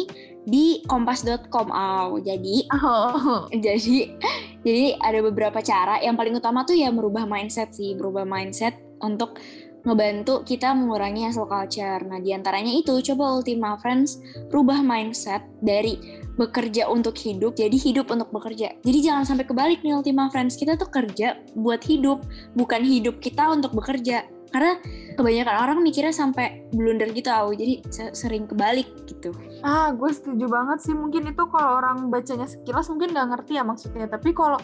di 0.47 0.82
kompas.com 0.88 1.69
Au. 1.69 2.17
Jadi 2.23 2.65
Oh. 2.80 3.45
jadi 3.65 4.15
jadi 4.63 4.99
ada 4.99 5.19
beberapa 5.23 5.60
cara 5.63 5.99
yang 6.04 6.15
paling 6.15 6.36
utama 6.36 6.63
tuh 6.67 6.75
ya 6.75 6.91
merubah 6.91 7.23
mindset 7.23 7.71
sih 7.71 7.95
merubah 7.95 8.28
mindset 8.28 8.75
untuk 8.99 9.39
ngebantu 9.83 10.43
kita 10.43 10.75
mengurangi 10.75 11.27
hasil 11.27 11.47
culture. 11.47 12.03
Nah 12.03 12.19
di 12.19 12.35
antaranya 12.35 12.71
itu 12.71 12.99
coba 13.11 13.39
Ultima 13.39 13.79
Friends 13.79 14.19
rubah 14.51 14.83
mindset 14.83 15.45
dari 15.63 16.19
bekerja 16.39 16.87
untuk 16.87 17.19
hidup 17.19 17.59
jadi 17.59 17.75
hidup 17.75 18.07
untuk 18.11 18.31
bekerja. 18.31 18.79
Jadi 18.79 18.99
jangan 19.03 19.27
sampai 19.27 19.43
kebalik 19.43 19.83
nih 19.83 19.95
Ultima 19.95 20.31
Friends. 20.31 20.55
Kita 20.55 20.79
tuh 20.79 20.87
kerja 20.87 21.39
buat 21.55 21.83
hidup 21.83 22.23
bukan 22.55 22.81
hidup 22.83 23.19
kita 23.19 23.51
untuk 23.51 23.75
bekerja. 23.75 24.23
Karena 24.49 24.81
kebanyakan 25.13 25.55
orang 25.61 25.77
mikirnya 25.85 26.09
sampai 26.09 26.65
blunder 26.73 27.13
gitu 27.13 27.29
au 27.29 27.53
jadi 27.53 27.85
se- 27.93 28.13
sering 28.17 28.49
kebalik 28.49 28.89
gitu. 29.05 29.29
Ah, 29.61 29.93
gue 29.93 30.09
setuju 30.09 30.49
banget 30.49 30.81
sih. 30.81 30.97
Mungkin 30.97 31.29
itu 31.29 31.43
kalau 31.53 31.77
orang 31.77 32.09
bacanya 32.09 32.49
sekilas 32.49 32.89
mungkin 32.89 33.13
nggak 33.13 33.27
ngerti 33.29 33.61
ya 33.61 33.63
maksudnya. 33.67 34.09
Tapi 34.09 34.33
kalau 34.33 34.57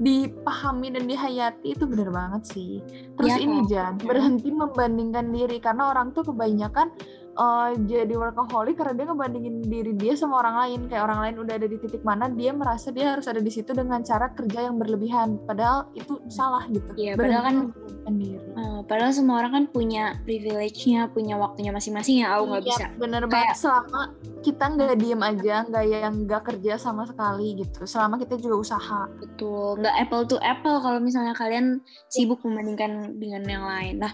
dipahami 0.00 0.88
dan 0.96 1.04
dihayati 1.04 1.76
itu 1.76 1.84
bener 1.84 2.08
banget 2.08 2.42
sih. 2.48 2.80
Terus 3.20 3.36
Iya, 3.36 3.44
ini 3.44 3.58
Kak. 3.60 3.68
Jan, 3.68 3.94
berhenti 4.00 4.48
membandingkan 4.48 5.28
diri 5.28 5.60
karena 5.60 5.92
orang 5.92 6.16
tuh 6.16 6.24
kebanyakan 6.24 6.88
eh, 7.30 7.70
jadi 7.86 8.10
workaholic 8.10 8.74
karena 8.74 8.94
dia 8.94 9.06
ngebandingin 9.06 9.56
diri 9.62 9.92
dia 9.94 10.14
sama 10.14 10.40
orang 10.40 10.56
lain. 10.66 10.80
Kayak 10.88 11.04
orang 11.06 11.20
lain 11.24 11.34
udah 11.40 11.54
ada 11.56 11.66
di 11.66 11.76
titik 11.76 12.02
mana 12.02 12.26
dia 12.26 12.50
merasa 12.50 12.90
dia 12.90 13.14
harus 13.14 13.26
ada 13.26 13.38
di 13.38 13.48
situ 13.48 13.70
dengan 13.70 14.00
cara 14.00 14.32
kerja 14.32 14.66
yang 14.66 14.76
berlebihan. 14.76 15.38
Padahal 15.44 15.88
itu 15.94 16.18
salah 16.26 16.66
gitu. 16.68 16.90
Iya, 16.96 17.14
padahal 17.14 17.42
kan- 17.42 17.58
Berhenti 17.60 17.76
membandingkan 17.76 18.14
diri. 18.18 18.38
Eh, 18.50 18.80
padahal 18.84 19.12
semua 19.12 19.36
orang 19.40 19.52
kan 19.52 19.64
punya 19.68 20.04
privilege-nya, 20.22 21.00
punya 21.10 21.34
waktunya 21.36 21.70
masing-masing 21.70 22.24
ya, 22.24 22.34
aku 22.34 22.44
nggak 22.50 22.64
Iya, 22.64 22.70
bisa. 22.74 22.86
bener 22.98 23.22
Kayak- 23.24 23.32
banget 23.32 23.56
selama 23.56 24.00
kita 24.40 24.64
nggak 24.66 24.94
diem 24.96 25.20
aja 25.20 25.54
nggak 25.68 25.84
yang 25.84 26.14
nggak 26.24 26.42
kerja 26.42 26.72
sama 26.80 27.04
sekali 27.04 27.60
gitu 27.60 27.84
selama 27.84 28.16
kita 28.16 28.40
juga 28.40 28.56
usaha 28.56 29.04
Betul, 29.20 29.84
nggak 29.84 29.96
apple 30.00 30.24
to 30.24 30.36
apple 30.40 30.80
kalau 30.80 30.96
misalnya 30.96 31.36
kalian 31.36 31.84
sibuk 32.08 32.40
membandingkan 32.40 33.20
dengan 33.20 33.44
yang 33.44 33.64
lain. 33.64 34.00
Nah, 34.00 34.12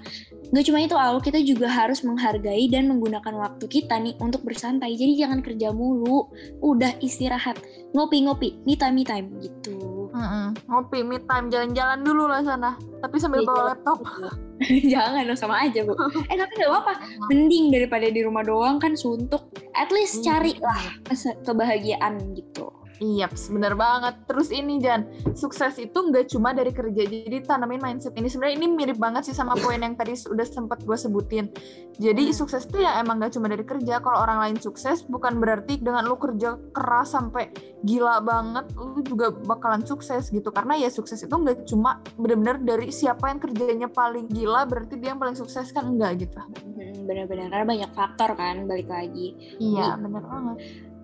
nggak 0.50 0.64
cuma 0.66 0.82
itu, 0.82 0.98
Al, 0.98 1.22
kita 1.22 1.38
juga 1.40 1.70
harus 1.70 2.02
menghargai 2.02 2.66
dan 2.66 2.90
menggunakan 2.90 3.05
menggunakan 3.06 3.34
waktu 3.38 3.64
kita 3.70 3.94
nih 4.02 4.18
untuk 4.18 4.42
bersantai. 4.42 4.98
Jadi 4.98 5.14
jangan 5.14 5.38
kerja 5.38 5.70
mulu, 5.70 6.26
udah 6.58 6.98
istirahat, 6.98 7.54
ngopi-ngopi, 7.94 8.58
me 8.66 8.74
time, 8.74 8.98
me 8.98 9.04
time 9.06 9.30
gitu. 9.38 9.78
Mm-mm. 10.16 10.56
ngopi 10.64 11.04
me 11.04 11.20
time 11.28 11.52
jalan-jalan 11.52 12.00
dulu 12.00 12.24
lah 12.24 12.40
sana 12.40 12.72
tapi 13.04 13.20
sambil 13.20 13.44
Iya, 13.44 13.48
bawa 13.52 13.62
laptop 13.76 13.98
jangan 14.96 15.22
dong 15.28 15.36
sama 15.36 15.60
aja 15.60 15.84
bu. 15.84 15.92
Eh 16.32 16.36
tapi 16.40 16.52
gak 16.56 16.72
apa-apa, 16.72 16.92
mending 17.28 17.68
daripada 17.68 18.08
di 18.08 18.24
rumah 18.24 18.40
doang 18.40 18.80
kan 18.80 18.96
suntuk. 18.96 19.44
At 19.76 19.92
least 19.92 20.24
Iya. 20.24 20.40
cari 20.40 20.56
lah 20.56 20.80
kebahagiaan 21.44 22.32
gitu. 22.32 22.72
Iya, 22.96 23.28
bener 23.28 23.76
banget. 23.76 24.24
Terus 24.24 24.48
ini 24.48 24.80
Jan, 24.80 25.04
sukses 25.36 25.76
itu 25.76 25.92
nggak 25.92 26.32
cuma 26.32 26.56
dari 26.56 26.72
kerja. 26.72 27.04
Jadi 27.04 27.44
tanamin 27.44 27.80
mindset 27.80 28.16
ini. 28.16 28.32
Sebenarnya 28.32 28.56
ini 28.56 28.68
mirip 28.72 28.96
banget 28.96 29.28
sih 29.28 29.36
sama 29.36 29.52
poin 29.52 29.76
yang 29.76 29.92
tadi 29.92 30.16
udah 30.16 30.46
sempet 30.48 30.80
gue 30.80 30.96
sebutin. 30.96 31.52
Jadi 32.00 32.32
Hmm. 32.32 32.36
sukses 32.36 32.64
itu 32.64 32.80
ya 32.80 32.96
emang 33.00 33.20
nggak 33.20 33.36
cuma 33.36 33.52
dari 33.52 33.64
kerja. 33.68 34.00
Kalau 34.00 34.18
orang 34.20 34.38
lain 34.48 34.56
sukses, 34.56 35.04
bukan 35.04 35.36
berarti 35.36 35.76
dengan 35.76 36.08
lu 36.08 36.16
kerja 36.16 36.56
keras 36.72 37.12
sampai 37.12 37.52
gila 37.84 38.24
banget, 38.24 38.72
lu 38.76 39.04
juga 39.04 39.28
bakalan 39.32 39.84
sukses 39.84 40.32
gitu. 40.32 40.48
Karena 40.48 40.80
ya 40.80 40.88
sukses 40.88 41.20
itu 41.20 41.32
nggak 41.32 41.68
cuma 41.68 42.00
bener-bener 42.16 42.56
dari 42.64 42.88
siapa 42.88 43.28
yang 43.28 43.40
kerjanya 43.40 43.88
paling 43.92 44.24
gila, 44.32 44.64
berarti 44.64 44.96
dia 44.96 45.12
yang 45.12 45.20
paling 45.20 45.36
sukses 45.36 45.68
kan 45.68 45.92
enggak 45.92 46.24
gitu. 46.24 46.40
Hmm, 46.40 47.04
Bener-bener 47.04 47.52
karena 47.52 47.66
banyak 47.68 47.90
faktor 47.92 48.32
kan 48.34 48.64
balik 48.64 48.88
lagi. 48.88 49.56
Iya, 49.60 50.00
bener 50.00 50.24
banget. 50.24 50.56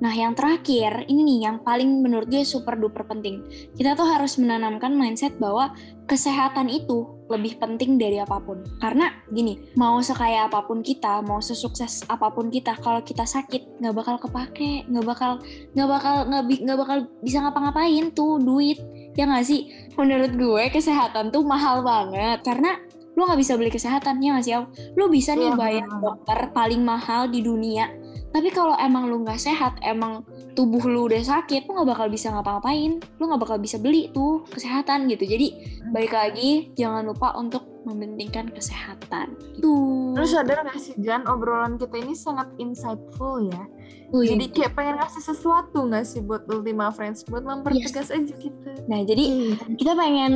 Nah, 0.03 0.11
yang 0.11 0.35
terakhir, 0.35 1.07
ini 1.07 1.23
nih 1.23 1.39
yang 1.47 1.57
paling 1.63 2.03
menurut 2.03 2.27
gue 2.27 2.43
super 2.43 2.75
duper 2.75 3.07
penting. 3.07 3.47
Kita 3.79 3.95
tuh 3.95 4.11
harus 4.11 4.35
menanamkan 4.35 4.91
mindset 4.99 5.39
bahwa 5.39 5.71
kesehatan 6.11 6.67
itu 6.67 7.07
lebih 7.31 7.63
penting 7.63 8.03
dari 8.03 8.19
apa 8.19 8.43
pun. 8.43 8.67
Karena 8.83 9.15
gini, 9.31 9.63
mau 9.79 10.03
sekaya 10.03 10.51
apa 10.51 10.67
pun 10.67 10.83
kita, 10.83 11.23
mau 11.23 11.39
sesukses 11.39 12.03
apa 12.11 12.35
pun 12.35 12.51
kita, 12.51 12.75
kalau 12.83 12.99
kita 13.07 13.23
sakit 13.23 13.79
nggak 13.79 13.95
bakal 13.95 14.19
kepake, 14.19 14.83
nggak 14.91 15.07
bakal 15.07 15.39
nggak 15.79 15.89
bakal 15.89 16.15
nggak 16.27 16.79
bakal 16.83 16.99
bisa 17.23 17.39
ngapa-ngapain 17.39 18.11
tuh 18.11 18.43
duit. 18.43 18.83
Ya 19.15 19.31
nggak 19.31 19.47
sih? 19.47 19.71
Menurut 19.95 20.35
gue 20.35 20.65
kesehatan 20.75 21.31
tuh 21.31 21.47
mahal 21.47 21.87
banget 21.87 22.43
karena 22.43 22.75
lu 23.13 23.29
nggak 23.29 23.41
bisa 23.45 23.61
beli 23.61 23.69
kesehatan 23.69 24.25
ya 24.25 24.33
nggak 24.33 24.45
sih 24.49 24.57
lu 24.97 25.05
bisa 25.13 25.37
nih 25.37 25.53
Iya, 25.53 25.61
bayar 25.61 25.89
dokter 26.01 26.39
paling 26.57 26.81
mahal 26.81 27.29
di 27.29 27.45
dunia 27.45 27.93
tapi 28.33 28.49
kalau 28.49 28.73
emang 28.81 29.13
lu 29.13 29.21
nggak 29.21 29.37
sehat, 29.37 29.77
emang 29.85 30.25
tubuh 30.57 30.81
lu 30.89 31.05
udah 31.13 31.21
sakit, 31.21 31.69
lu 31.69 31.77
nggak 31.77 31.91
bakal 31.93 32.07
bisa 32.09 32.33
ngapa-ngapain. 32.33 32.97
Lu 33.21 33.23
nggak 33.29 33.43
bakal 33.45 33.59
bisa 33.61 33.77
beli 33.77 34.09
tuh 34.17 34.49
kesehatan 34.49 35.05
gitu. 35.13 35.29
Jadi 35.29 35.49
balik 35.93 36.17
lagi, 36.17 36.73
jangan 36.73 37.13
lupa 37.13 37.37
untuk 37.37 37.69
mementingkan 37.85 38.49
kesehatan. 38.49 39.37
Gitu. 39.59 39.75
Terus 40.17 40.31
sadar 40.33 40.65
gak 40.65 40.81
sih 40.81 40.95
Jan, 41.03 41.29
obrolan 41.29 41.77
kita 41.77 42.01
ini 42.01 42.17
sangat 42.17 42.49
insightful 42.57 43.53
ya. 43.53 43.65
Oh, 44.13 44.21
iya. 44.21 44.37
Jadi 44.37 44.45
kayak 44.53 44.77
pengen 44.77 45.01
ngasih 45.01 45.25
sesuatu 45.25 45.89
gak 45.89 46.05
sih 46.05 46.21
buat 46.21 46.45
Ultima 46.45 46.93
Friends? 46.93 47.25
Buat 47.25 47.49
mempertegas 47.49 48.13
aja 48.13 48.21
gitu. 48.21 48.69
Nah, 48.85 49.01
jadi 49.09 49.57
kita 49.81 49.97
pengen 49.97 50.33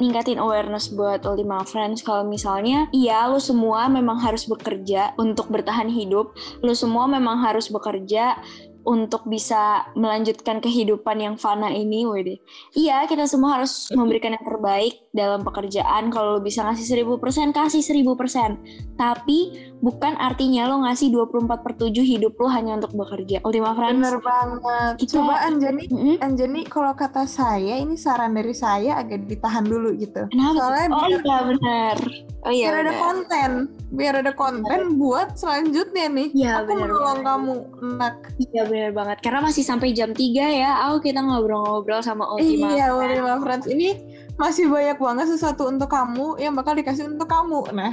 ningkatin 0.00 0.40
awareness 0.40 0.88
buat 0.88 1.20
Ultima 1.28 1.60
Friends 1.68 2.00
kalau 2.00 2.24
misalnya 2.24 2.88
iya 2.96 3.28
lu 3.28 3.36
semua 3.36 3.92
memang 3.92 4.16
harus 4.24 4.48
bekerja 4.48 5.12
untuk 5.20 5.52
bertahan 5.52 5.92
hidup, 5.92 6.32
lu 6.64 6.72
semua 6.72 7.04
memang 7.04 7.44
harus 7.44 7.68
bekerja 7.68 8.40
untuk 8.84 9.28
bisa 9.28 9.92
melanjutkan 9.92 10.56
kehidupan 10.64 11.20
yang 11.20 11.36
fana 11.36 11.68
ini, 11.68 12.08
wede. 12.08 12.40
Iya, 12.72 13.04
kita 13.04 13.28
semua 13.28 13.60
harus 13.60 13.92
memberikan 13.92 14.32
yang 14.32 14.46
terbaik 14.46 15.04
dalam 15.12 15.44
pekerjaan. 15.44 16.08
Kalau 16.08 16.38
lu 16.38 16.40
bisa 16.40 16.64
ngasih 16.64 17.04
1000%, 17.04 17.52
kasih 17.52 17.84
1000%. 17.84 18.56
Tapi 18.96 19.69
bukan 19.80 20.12
artinya 20.14 20.68
lo 20.68 20.84
ngasih 20.84 21.08
24 21.10 21.64
per 21.64 21.72
7 21.74 21.92
hidup 21.98 22.36
lo 22.36 22.48
hanya 22.48 22.76
untuk 22.76 22.92
bekerja. 22.92 23.40
Ultima 23.42 23.72
Friends. 23.72 23.96
Bener 23.96 24.16
banget. 24.20 24.92
Kita- 25.00 25.12
Coba 25.16 25.34
Anjani, 25.42 25.84
Mm-mm. 25.88 26.16
Anjani 26.20 26.60
kalau 26.64 26.92
kata 26.92 27.24
saya, 27.24 27.76
ini 27.76 27.96
saran 27.96 28.32
dari 28.32 28.52
saya 28.52 28.96
agak 28.96 29.24
ditahan 29.24 29.64
dulu 29.64 29.96
gitu. 29.96 30.28
Kenapa? 30.28 30.56
Soalnya 30.60 30.86
oh 30.86 31.00
biar, 31.00 31.20
iya 31.20 31.38
benar. 31.42 31.96
Oh 32.40 32.48
iya. 32.48 32.66
biar 32.66 32.74
ada 32.74 32.84
benar. 32.86 33.00
konten. 33.00 33.50
Biar 33.90 34.14
ada 34.16 34.32
konten 34.32 34.80
buat 34.96 35.28
selanjutnya 35.34 36.06
nih. 36.08 36.28
Iya, 36.32 36.52
Aku 36.62 36.70
bener 36.70 36.88
menolong 36.88 37.20
kamu, 37.20 37.54
nak. 37.96 38.16
Iya 38.38 38.62
benar 38.64 38.90
banget. 38.94 39.16
Karena 39.20 39.40
masih 39.42 39.64
sampai 39.64 39.90
jam 39.90 40.12
3 40.12 40.20
ya. 40.46 40.86
Aku 40.86 41.00
kita 41.00 41.20
ngobrol-ngobrol 41.20 42.00
sama 42.00 42.28
Ultima. 42.30 42.70
Iya, 42.70 42.92
Ultima 42.92 43.40
Friends. 43.40 43.66
Ini 43.66 44.19
masih 44.40 44.72
banyak 44.72 44.96
banget 44.96 45.26
sesuatu 45.28 45.68
untuk 45.68 45.86
kamu 45.86 46.40
yang 46.40 46.56
bakal 46.56 46.72
dikasih 46.72 47.04
untuk 47.06 47.28
kamu. 47.28 47.68
Nah, 47.76 47.92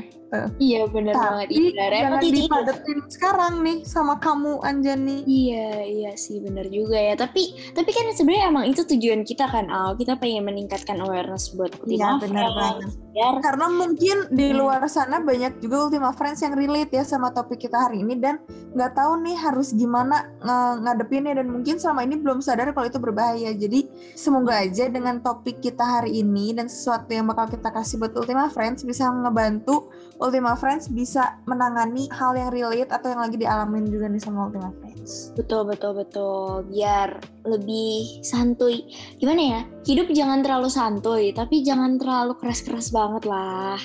Iya 0.60 0.92
benar 0.92 1.16
banget. 1.16 1.48
Iya, 1.56 1.88
jangan 2.04 2.20
dipadetin 2.20 3.00
sekarang 3.08 3.54
nih 3.64 3.78
sama 3.88 4.20
kamu, 4.20 4.60
Anjani. 4.60 5.24
Iya, 5.24 5.88
iya 5.88 6.12
sih 6.20 6.44
benar 6.44 6.68
juga 6.68 7.00
ya. 7.00 7.16
Tapi 7.16 7.72
tapi 7.72 7.96
kan 7.96 8.12
sebenarnya 8.12 8.52
emang 8.52 8.68
itu 8.68 8.84
tujuan 8.84 9.24
kita 9.24 9.48
kan, 9.48 9.72
Al. 9.72 9.96
Kita 9.96 10.20
pengen 10.20 10.44
meningkatkan 10.44 11.00
awareness 11.00 11.56
buat 11.56 11.72
Ultima 11.80 12.20
Iya, 12.20 12.28
benar 12.28 12.44
Friends. 12.44 12.60
banget. 12.60 12.90
Biar 13.18 13.34
Karena 13.40 13.66
mungkin 13.72 14.18
di 14.30 14.48
Hmm. 14.52 14.58
luar 14.60 14.82
sana 14.92 15.18
banyak 15.24 15.64
juga 15.64 15.88
Ultima 15.88 16.12
Friends 16.12 16.44
yang 16.44 16.54
relate 16.54 16.92
ya 16.92 17.08
sama 17.08 17.32
topik 17.32 17.58
kita 17.58 17.88
hari 17.88 18.04
ini 18.04 18.20
dan 18.20 18.44
nggak 18.76 18.94
tahu 18.94 19.24
nih 19.24 19.34
harus 19.34 19.72
gimana 19.74 20.28
nge- 20.38 20.78
ngadepinnya 20.84 21.34
dan 21.34 21.48
mungkin 21.48 21.80
selama 21.80 22.04
ini 22.04 22.20
belum 22.20 22.44
sadar 22.44 22.76
kalau 22.76 22.86
itu 22.86 23.00
berbahaya. 23.00 23.56
Jadi 23.56 23.88
semoga 24.14 24.60
aja 24.60 24.92
dengan 24.92 25.24
topik 25.24 25.64
kita 25.64 25.82
hari 25.82 26.20
ini 26.20 26.37
dan 26.54 26.69
sesuatu 26.69 27.10
yang 27.10 27.26
bakal 27.26 27.50
kita 27.50 27.69
kasih 27.73 27.97
buat 28.02 28.13
Ultima 28.13 28.47
Friends 28.54 28.86
bisa 28.86 29.10
ngebantu 29.10 29.89
Ultima 30.17 30.58
Friends 30.58 30.89
bisa 30.89 31.38
menangani 31.45 32.10
hal 32.10 32.34
yang 32.34 32.50
relate 32.50 32.89
atau 32.89 33.13
yang 33.13 33.21
lagi 33.21 33.38
dialamin 33.38 33.86
juga 33.86 34.10
nih 34.10 34.21
sama 34.21 34.50
Ultima 34.50 34.73
Friends. 34.82 35.32
betul 35.38 35.62
betul 35.69 35.93
betul. 35.93 36.65
Biar 36.67 37.21
lebih 37.45 38.26
santuy. 38.26 38.86
Gimana 39.21 39.41
ya? 39.41 39.62
Hidup 39.88 40.12
jangan 40.12 40.43
terlalu 40.43 40.69
santuy, 40.73 41.32
tapi 41.32 41.63
jangan 41.63 41.95
terlalu 41.95 42.36
keras-keras 42.41 42.89
banget 42.91 43.23
lah. 43.30 43.80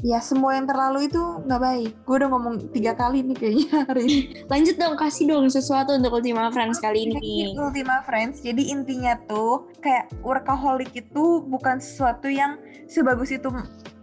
Ya 0.00 0.18
semua 0.24 0.56
yang 0.56 0.64
terlalu 0.64 1.12
itu 1.12 1.20
nggak 1.44 1.60
baik. 1.60 1.92
Gue 2.08 2.16
udah 2.24 2.30
ngomong 2.32 2.72
tiga 2.72 2.96
kali 2.96 3.20
nih 3.20 3.36
kayaknya 3.36 3.68
hari 3.88 4.02
ini. 4.08 4.18
Lanjut 4.48 4.76
dong, 4.80 4.94
kasih 4.96 5.24
dong 5.28 5.46
sesuatu 5.52 5.92
untuk 5.92 6.16
Ultima 6.16 6.48
Friends 6.48 6.80
kali 6.80 7.08
ini. 7.08 7.52
Ultima 7.56 8.00
Friends, 8.08 8.40
jadi 8.40 8.72
intinya 8.72 9.20
tuh 9.28 9.68
kayak 9.84 10.08
workaholic 10.24 10.92
itu 10.96 11.44
bukan 11.44 11.80
sesuatu 11.80 12.32
yang 12.32 12.56
sebagus 12.88 13.30
itu 13.30 13.52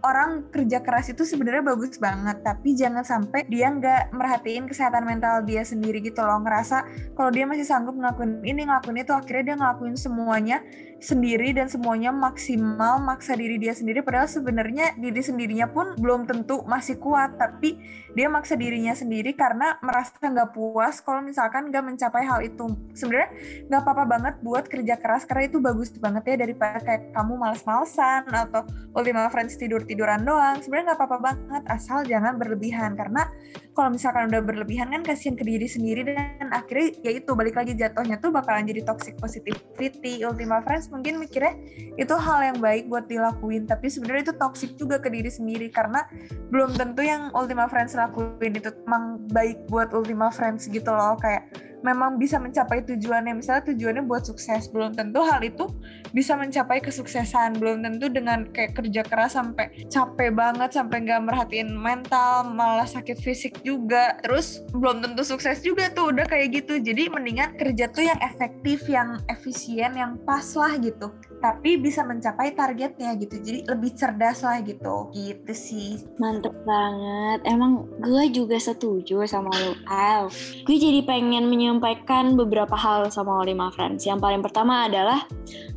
orang 0.06 0.46
kerja 0.54 0.78
keras 0.78 1.10
itu 1.10 1.26
sebenarnya 1.26 1.74
bagus 1.74 1.98
banget, 1.98 2.38
tapi 2.46 2.78
jangan 2.78 3.02
sampai 3.02 3.44
dia 3.50 3.66
nggak 3.66 4.14
merhatiin 4.14 4.70
kesehatan 4.70 5.02
mental 5.02 5.42
dia 5.42 5.66
sendiri 5.66 5.98
gitu 5.98 6.22
loh, 6.22 6.38
ngerasa 6.38 6.86
kalau 7.18 7.34
dia 7.34 7.44
masih 7.44 7.66
sanggup 7.66 7.98
ngelakuin 7.98 8.38
ini 8.46 8.70
ngelakuin 8.70 9.02
itu, 9.02 9.10
akhirnya 9.10 9.44
dia 9.52 9.56
ngelakuin 9.58 9.98
semuanya 9.98 10.62
sendiri 10.98 11.54
dan 11.54 11.70
semuanya 11.70 12.10
maksimal 12.10 12.98
maksa 12.98 13.38
diri 13.38 13.54
dia 13.58 13.70
sendiri 13.70 14.02
padahal 14.02 14.26
sebenarnya 14.26 14.98
diri 14.98 15.22
sendirinya 15.22 15.70
pun 15.70 15.94
belum 15.94 16.26
tentu 16.26 16.66
masih 16.66 16.98
kuat. 16.98 17.38
Tapi 17.38 17.78
dia 18.18 18.26
maksa 18.26 18.58
dirinya 18.58 18.92
sendiri 18.92 19.34
karena 19.38 19.78
merasa 19.78 20.18
nggak 20.18 20.50
puas 20.50 20.98
kalau 20.98 21.22
misalkan 21.22 21.70
nggak 21.70 21.84
mencapai 21.86 22.26
hal 22.26 22.42
itu. 22.42 22.66
Sebenarnya 22.98 23.30
nggak 23.70 23.80
apa-apa 23.86 24.04
banget 24.10 24.34
buat 24.42 24.64
kerja 24.66 24.98
keras 24.98 25.22
karena 25.22 25.46
itu 25.46 25.58
bagus 25.62 25.94
banget 25.94 26.34
ya 26.34 26.36
daripada 26.42 26.82
kayak 26.82 27.14
kamu 27.14 27.32
males-malesan 27.38 28.26
atau 28.34 28.66
Ultima 28.92 29.30
Friends 29.30 29.54
tidur-tiduran 29.54 30.26
doang. 30.26 30.58
Sebenarnya 30.58 30.92
nggak 30.92 30.98
apa-apa 30.98 31.18
banget 31.22 31.62
asal 31.70 32.02
jangan 32.02 32.34
berlebihan. 32.36 32.98
Karena 32.98 33.30
kalau 33.78 33.94
misalkan 33.94 34.26
udah 34.26 34.42
berlebihan 34.42 34.90
kan 34.90 35.06
kasihan 35.06 35.38
ke 35.38 35.46
diri 35.46 35.70
sendiri 35.70 36.02
dan 36.02 36.50
akhirnya 36.50 36.98
ya 37.06 37.14
itu 37.14 37.30
balik 37.38 37.54
lagi 37.54 37.78
jatuhnya 37.78 38.18
tuh 38.18 38.34
bakalan 38.34 38.66
jadi 38.66 38.82
toxic 38.82 39.14
positivity. 39.22 40.26
Ultima 40.26 40.58
Friends 40.66 40.87
mungkin 40.88 41.20
mikirnya 41.20 41.54
itu 41.96 42.14
hal 42.16 42.52
yang 42.52 42.58
baik 42.58 42.88
buat 42.88 43.06
dilakuin 43.06 43.68
tapi 43.68 43.92
sebenarnya 43.92 44.32
itu 44.32 44.34
toxic 44.36 44.70
juga 44.76 44.96
ke 44.98 45.12
diri 45.12 45.28
sendiri 45.28 45.68
karena 45.68 46.04
belum 46.48 46.74
tentu 46.76 47.04
yang 47.04 47.28
Ultima 47.36 47.68
Friends 47.68 47.92
lakuin 47.94 48.56
itu 48.56 48.72
emang 48.88 49.20
baik 49.30 49.68
buat 49.68 49.92
Ultima 49.92 50.32
Friends 50.32 50.66
gitu 50.68 50.90
loh. 50.90 51.16
Kayak 51.20 51.48
memang 51.82 52.18
bisa 52.18 52.36
mencapai 52.38 52.82
tujuannya. 52.86 53.38
Misalnya 53.38 53.64
tujuannya 53.72 54.04
buat 54.06 54.26
sukses 54.26 54.70
belum 54.70 54.94
tentu 54.94 55.22
hal 55.22 55.40
itu 55.44 55.70
bisa 56.10 56.34
mencapai 56.34 56.82
kesuksesan. 56.82 57.58
Belum 57.58 57.84
tentu 57.84 58.10
dengan 58.10 58.48
kayak 58.50 58.78
kerja 58.78 59.02
keras 59.06 59.38
sampai 59.38 59.86
capek 59.88 60.34
banget 60.34 60.74
sampai 60.74 61.04
nggak 61.04 61.22
merhatiin 61.24 61.70
mental 61.74 62.50
malah 62.50 62.86
sakit 62.86 63.18
fisik 63.20 63.60
juga. 63.62 64.18
Terus 64.24 64.62
belum 64.74 65.04
tentu 65.04 65.22
sukses 65.22 65.62
juga 65.62 65.90
tuh 65.92 66.14
udah 66.14 66.26
kayak 66.26 66.64
gitu. 66.64 66.80
Jadi 66.80 67.10
mendingan 67.10 67.54
kerja 67.58 67.90
tuh 67.90 68.04
yang 68.06 68.18
efektif 68.22 68.86
yang 68.90 69.20
efisien 69.30 69.94
yang 69.94 70.18
pas 70.26 70.46
lah 70.54 70.74
gitu 70.78 71.10
tapi 71.38 71.78
bisa 71.78 72.02
mencapai 72.02 72.54
targetnya 72.54 73.14
gitu 73.18 73.38
jadi 73.38 73.60
lebih 73.70 73.94
cerdas 73.94 74.42
lah 74.42 74.58
gitu 74.62 75.10
gitu 75.14 75.52
sih 75.54 76.02
Mantep 76.18 76.54
banget. 76.66 77.40
Emang 77.46 77.86
gue 78.02 78.24
juga 78.34 78.58
setuju 78.58 79.22
sama 79.24 79.48
lu, 79.54 79.72
Al. 79.86 80.26
Gue 80.66 80.76
jadi 80.76 81.06
pengen 81.06 81.46
menyampaikan 81.46 82.34
beberapa 82.34 82.74
hal 82.74 83.08
sama 83.14 83.38
Ultima 83.40 83.70
Friends. 83.70 84.02
Yang 84.04 84.18
paling 84.18 84.42
pertama 84.42 84.90
adalah 84.90 85.24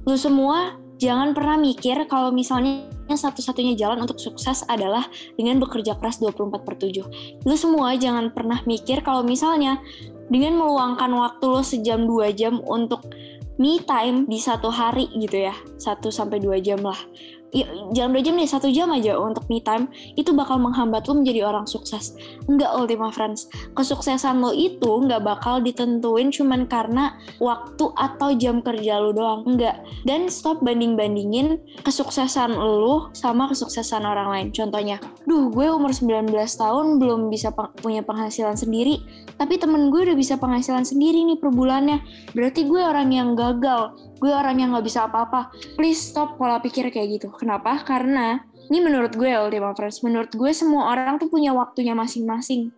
lu 0.04 0.18
semua 0.18 0.82
jangan 0.98 1.34
pernah 1.38 1.58
mikir 1.58 2.10
kalau 2.10 2.34
misalnya 2.34 2.90
satu-satunya 3.12 3.76
jalan 3.76 4.02
untuk 4.02 4.18
sukses 4.18 4.64
adalah 4.72 5.04
dengan 5.36 5.60
bekerja 5.60 6.00
keras 6.00 6.24
24 6.24 6.64
per 6.64 6.76
7. 6.80 7.44
Lu 7.44 7.56
semua 7.60 7.94
jangan 8.00 8.32
pernah 8.32 8.64
mikir 8.64 9.04
kalau 9.04 9.22
misalnya 9.22 9.78
dengan 10.32 10.56
meluangkan 10.56 11.12
waktu 11.12 11.44
lo 11.44 11.60
sejam 11.60 12.08
dua 12.08 12.32
jam 12.32 12.64
untuk 12.64 13.04
me 13.62 13.78
time 13.86 14.26
di 14.26 14.42
satu 14.42 14.74
hari 14.74 15.06
gitu 15.14 15.46
ya, 15.46 15.54
satu 15.78 16.10
sampai 16.10 16.42
dua 16.42 16.58
jam 16.58 16.82
lah 16.82 16.98
jangan 17.92 18.12
dua 18.16 18.24
jam 18.24 18.34
deh 18.40 18.48
satu 18.48 18.68
jam 18.72 18.88
aja 18.96 19.20
untuk 19.20 19.44
me 19.52 19.60
time 19.60 19.92
itu 20.16 20.32
bakal 20.32 20.58
menghambat 20.58 21.06
lo 21.08 21.20
menjadi 21.20 21.48
orang 21.48 21.68
sukses. 21.68 22.16
Enggak 22.48 22.72
Ultima 22.76 23.12
Friends. 23.12 23.52
Kesuksesan 23.76 24.40
lo 24.40 24.56
itu 24.56 24.88
nggak 24.88 25.22
bakal 25.22 25.60
ditentuin 25.60 26.32
cuman 26.32 26.66
karena 26.66 27.20
waktu 27.44 27.92
atau 28.00 28.32
jam 28.40 28.64
kerja 28.64 29.04
lo 29.04 29.12
doang. 29.12 29.44
Enggak. 29.44 29.84
Dan 30.08 30.32
stop 30.32 30.64
banding 30.64 30.96
bandingin 30.96 31.60
kesuksesan 31.84 32.56
lo 32.56 33.12
sama 33.12 33.52
kesuksesan 33.52 34.08
orang 34.08 34.32
lain. 34.32 34.48
Contohnya 34.56 34.98
duh 35.28 35.52
gue 35.52 35.68
umur 35.68 35.92
19 35.92 36.32
tahun 36.32 36.86
belum 36.98 37.28
bisa 37.28 37.52
punya 37.84 38.02
penghasilan 38.02 38.56
sendiri 38.56 39.04
tapi 39.36 39.58
temen 39.58 39.90
gue 39.90 40.06
udah 40.06 40.18
bisa 40.18 40.38
penghasilan 40.38 40.86
sendiri 40.86 41.26
nih 41.26 41.38
per 41.42 41.50
bulannya. 41.50 42.00
Berarti 42.38 42.70
gue 42.70 42.78
orang 42.78 43.10
yang 43.10 43.34
gagal 43.34 44.11
gue 44.22 44.30
orang 44.30 44.62
yang 44.62 44.78
nggak 44.78 44.86
bisa 44.86 45.10
apa-apa. 45.10 45.50
Please 45.74 45.98
stop 45.98 46.38
pola 46.38 46.62
pikir 46.62 46.94
kayak 46.94 47.18
gitu. 47.18 47.34
Kenapa? 47.34 47.82
Karena 47.82 48.38
ini 48.70 48.80
menurut 48.80 49.18
gue 49.18 49.28
Ultima 49.28 49.74
Friends 49.74 50.00
menurut 50.06 50.32
gue 50.32 50.52
semua 50.54 50.94
orang 50.94 51.18
tuh 51.20 51.28
punya 51.28 51.52
waktunya 51.52 51.92
masing-masing 51.92 52.72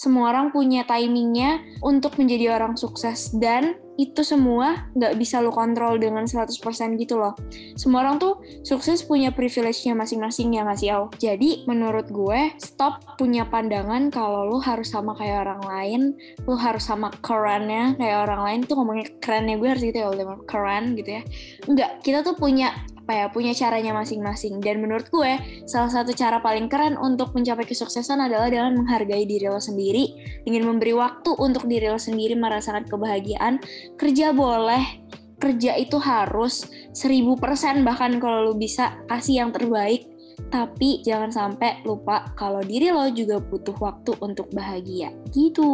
semua 0.00 0.32
orang 0.32 0.48
punya 0.48 0.88
timingnya 0.88 1.60
untuk 1.84 2.16
menjadi 2.16 2.56
orang 2.56 2.72
sukses 2.72 3.36
dan 3.36 3.76
itu 4.00 4.24
semua 4.24 4.88
nggak 4.96 5.20
bisa 5.20 5.44
lo 5.44 5.52
kontrol 5.52 6.00
dengan 6.00 6.24
100% 6.24 6.48
gitu 6.96 7.20
loh. 7.20 7.36
Semua 7.76 8.08
orang 8.08 8.16
tuh 8.16 8.40
sukses 8.64 9.04
punya 9.04 9.28
privilege-nya 9.28 9.92
masing-masing 9.92 10.56
ya 10.56 10.64
nggak 10.64 10.80
sih, 10.80 10.88
Jadi 11.20 11.68
menurut 11.68 12.08
gue, 12.08 12.56
stop 12.56 13.20
punya 13.20 13.44
pandangan 13.44 14.08
kalau 14.08 14.48
lo 14.48 14.56
harus 14.64 14.88
sama 14.88 15.12
kayak 15.20 15.44
orang 15.44 15.62
lain, 15.68 16.02
lo 16.48 16.56
harus 16.56 16.88
sama 16.88 17.12
kerennya 17.20 17.92
kayak 18.00 18.24
orang 18.24 18.40
lain 18.40 18.60
tuh 18.64 18.80
ngomongnya 18.80 19.06
kerennya 19.20 19.60
gue 19.60 19.68
harus 19.68 19.84
gitu 19.84 19.98
ya, 20.00 20.08
keren 20.48 20.96
gitu 20.96 21.10
ya. 21.20 21.22
Enggak, 21.68 22.00
kita 22.00 22.24
tuh 22.24 22.40
punya 22.40 22.72
apa 23.10 23.18
ya 23.18 23.26
punya 23.26 23.50
caranya 23.50 23.90
masing-masing. 23.90 24.62
Dan 24.62 24.78
menurut 24.78 25.10
gue 25.10 25.34
salah 25.66 25.90
satu 25.90 26.14
cara 26.14 26.38
paling 26.38 26.70
keren 26.70 26.94
untuk 26.94 27.34
mencapai 27.34 27.66
kesuksesan 27.66 28.22
adalah 28.22 28.46
dengan 28.46 28.78
menghargai 28.78 29.26
diri 29.26 29.50
lo 29.50 29.58
sendiri 29.58 30.14
dengan 30.46 30.70
memberi 30.70 30.94
waktu 30.94 31.34
untuk 31.34 31.66
diri 31.66 31.90
lo 31.90 31.98
sendiri 31.98 32.38
merasakan 32.38 32.86
kebahagiaan. 32.86 33.58
Kerja 33.98 34.30
boleh 34.30 35.02
kerja 35.42 35.74
itu 35.74 35.98
harus 35.98 36.70
seribu 36.94 37.34
persen 37.34 37.82
bahkan 37.82 38.22
kalau 38.22 38.46
lo 38.46 38.54
bisa 38.54 38.94
kasih 39.10 39.42
yang 39.42 39.50
terbaik 39.50 40.06
tapi 40.48 41.04
jangan 41.04 41.28
sampai 41.28 41.84
lupa 41.84 42.32
kalau 42.34 42.64
diri 42.64 42.88
lo 42.88 43.04
juga 43.12 43.36
butuh 43.38 43.76
waktu 43.76 44.16
untuk 44.24 44.48
bahagia. 44.56 45.12
Gitu. 45.30 45.68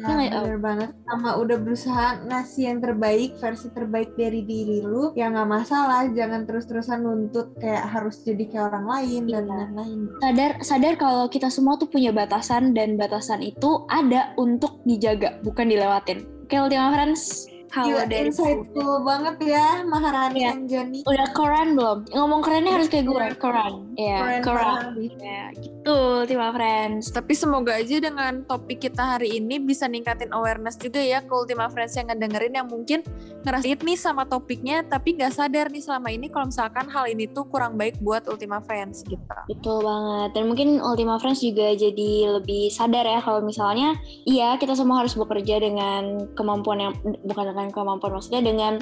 Nah, 0.00 0.24
ya 0.24 0.40
bener 0.42 0.60
banget. 0.60 0.88
Sama 1.04 1.36
udah 1.36 1.56
berusaha 1.60 2.06
ngasih 2.24 2.62
yang 2.72 2.78
terbaik 2.80 3.36
versi 3.36 3.68
terbaik 3.70 4.16
dari 4.16 4.40
diri 4.42 4.80
lu 4.80 5.12
ya 5.12 5.28
nggak 5.28 5.48
masalah. 5.48 6.08
Jangan 6.10 6.48
terus-terusan 6.48 7.04
nuntut 7.04 7.52
kayak 7.60 7.84
harus 7.92 8.24
jadi 8.24 8.44
kayak 8.48 8.64
orang 8.72 8.86
lain 8.88 9.22
iya. 9.28 9.32
dan 9.38 9.44
lain-lain. 9.46 10.00
Sadar 10.24 10.52
sadar 10.64 10.94
kalau 10.96 11.26
kita 11.28 11.52
semua 11.52 11.76
tuh 11.76 11.90
punya 11.92 12.10
batasan 12.10 12.72
dan 12.72 12.96
batasan 12.96 13.44
itu 13.44 13.84
ada 13.92 14.32
untuk 14.40 14.80
dijaga 14.88 15.36
bukan 15.44 15.68
dilewatin. 15.68 16.24
Oke, 16.48 16.56
Ultima 16.56 16.88
Friends, 16.96 17.44
kalau 17.68 18.00
dari 18.08 18.32
insightful 18.32 19.04
banget 19.04 19.36
ya 19.44 19.84
Maharani 19.84 20.40
ya. 20.44 20.52
Anjani. 20.56 21.00
Udah 21.04 21.28
keren 21.36 21.76
belum? 21.76 21.98
Ngomong 22.12 22.40
kerennya 22.40 22.72
harus 22.80 22.88
kayak 22.88 23.06
gue, 23.06 23.26
keren. 23.36 23.74
Iya, 23.94 24.40
keren. 24.40 24.96
Ya, 25.20 25.52
gitu, 25.56 26.24
Ultima 26.24 26.50
Friends. 26.56 27.12
Tapi 27.12 27.32
semoga 27.36 27.76
aja 27.76 28.00
dengan 28.00 28.42
topik 28.48 28.80
kita 28.88 29.18
hari 29.18 29.36
ini 29.36 29.60
bisa 29.60 29.84
ningkatin 29.84 30.32
awareness 30.32 30.80
juga 30.80 31.00
ya 31.02 31.20
ke 31.20 31.32
Ultima 31.32 31.68
Friends 31.68 31.94
yang 31.96 32.08
ngedengerin 32.08 32.54
yang 32.56 32.68
mungkin 32.68 33.04
ngerasain 33.44 33.78
nih 33.78 33.98
sama 33.98 34.24
topiknya 34.26 34.82
tapi 34.84 35.14
nggak 35.14 35.32
sadar 35.32 35.70
nih 35.70 35.82
selama 35.84 36.08
ini 36.10 36.26
kalau 36.32 36.50
misalkan 36.50 36.86
hal 36.88 37.04
ini 37.06 37.30
tuh 37.30 37.46
kurang 37.46 37.76
baik 37.76 38.00
buat 38.00 38.24
Ultima 38.26 38.58
Friends 38.64 39.04
gitu. 39.04 39.22
Betul 39.48 39.84
banget. 39.84 40.36
Dan 40.36 40.48
mungkin 40.48 40.80
Ultima 40.80 41.20
Friends 41.20 41.44
juga 41.44 41.76
jadi 41.76 42.40
lebih 42.40 42.72
sadar 42.72 43.04
ya 43.04 43.20
kalau 43.20 43.44
misalnya 43.44 43.94
iya 44.24 44.56
kita 44.56 44.74
semua 44.74 45.04
harus 45.04 45.14
bekerja 45.14 45.60
dengan 45.60 46.28
kemampuan 46.32 46.78
yang 46.80 46.92
bukan 47.24 47.57
dengan 47.58 47.74
kemampuan 47.74 48.14
maksudnya 48.14 48.42
dengan 48.46 48.78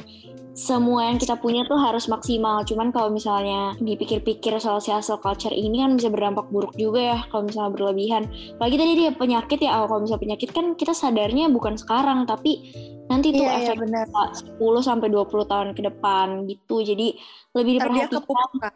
semua 0.57 1.13
yang 1.13 1.21
kita 1.21 1.37
punya 1.37 1.69
tuh 1.69 1.77
harus 1.77 2.09
maksimal. 2.09 2.65
Cuman 2.65 2.89
kalau 2.89 3.13
misalnya 3.13 3.77
dipikir-pikir 3.77 4.57
soal 4.57 4.81
hustle 4.81 5.21
culture 5.21 5.53
ini 5.53 5.85
kan 5.85 6.01
bisa 6.01 6.09
berdampak 6.09 6.49
buruk 6.49 6.73
juga 6.81 7.13
ya 7.13 7.19
kalau 7.29 7.45
misalnya 7.45 7.77
berlebihan. 7.77 8.25
Apalagi 8.57 8.77
tadi 8.81 8.93
dia 8.97 9.11
penyakit 9.13 9.59
ya, 9.61 9.85
kalau 9.85 10.01
misalnya 10.01 10.23
penyakit 10.25 10.51
kan 10.57 10.73
kita 10.73 10.97
sadarnya 10.97 11.53
bukan 11.53 11.77
sekarang 11.77 12.25
tapi 12.25 12.73
nanti 13.07 13.37
tuh 13.37 13.45
iya, 13.45 13.69
efek 13.69 13.85
iya, 13.85 14.09
10 14.09 14.57
sampai 14.81 15.09
20 15.13 15.45
tahun 15.45 15.69
ke 15.77 15.83
depan 15.93 16.49
gitu. 16.49 16.81
Jadi 16.81 17.21
lebih 17.57 17.81
diperhatikan. 17.81 18.23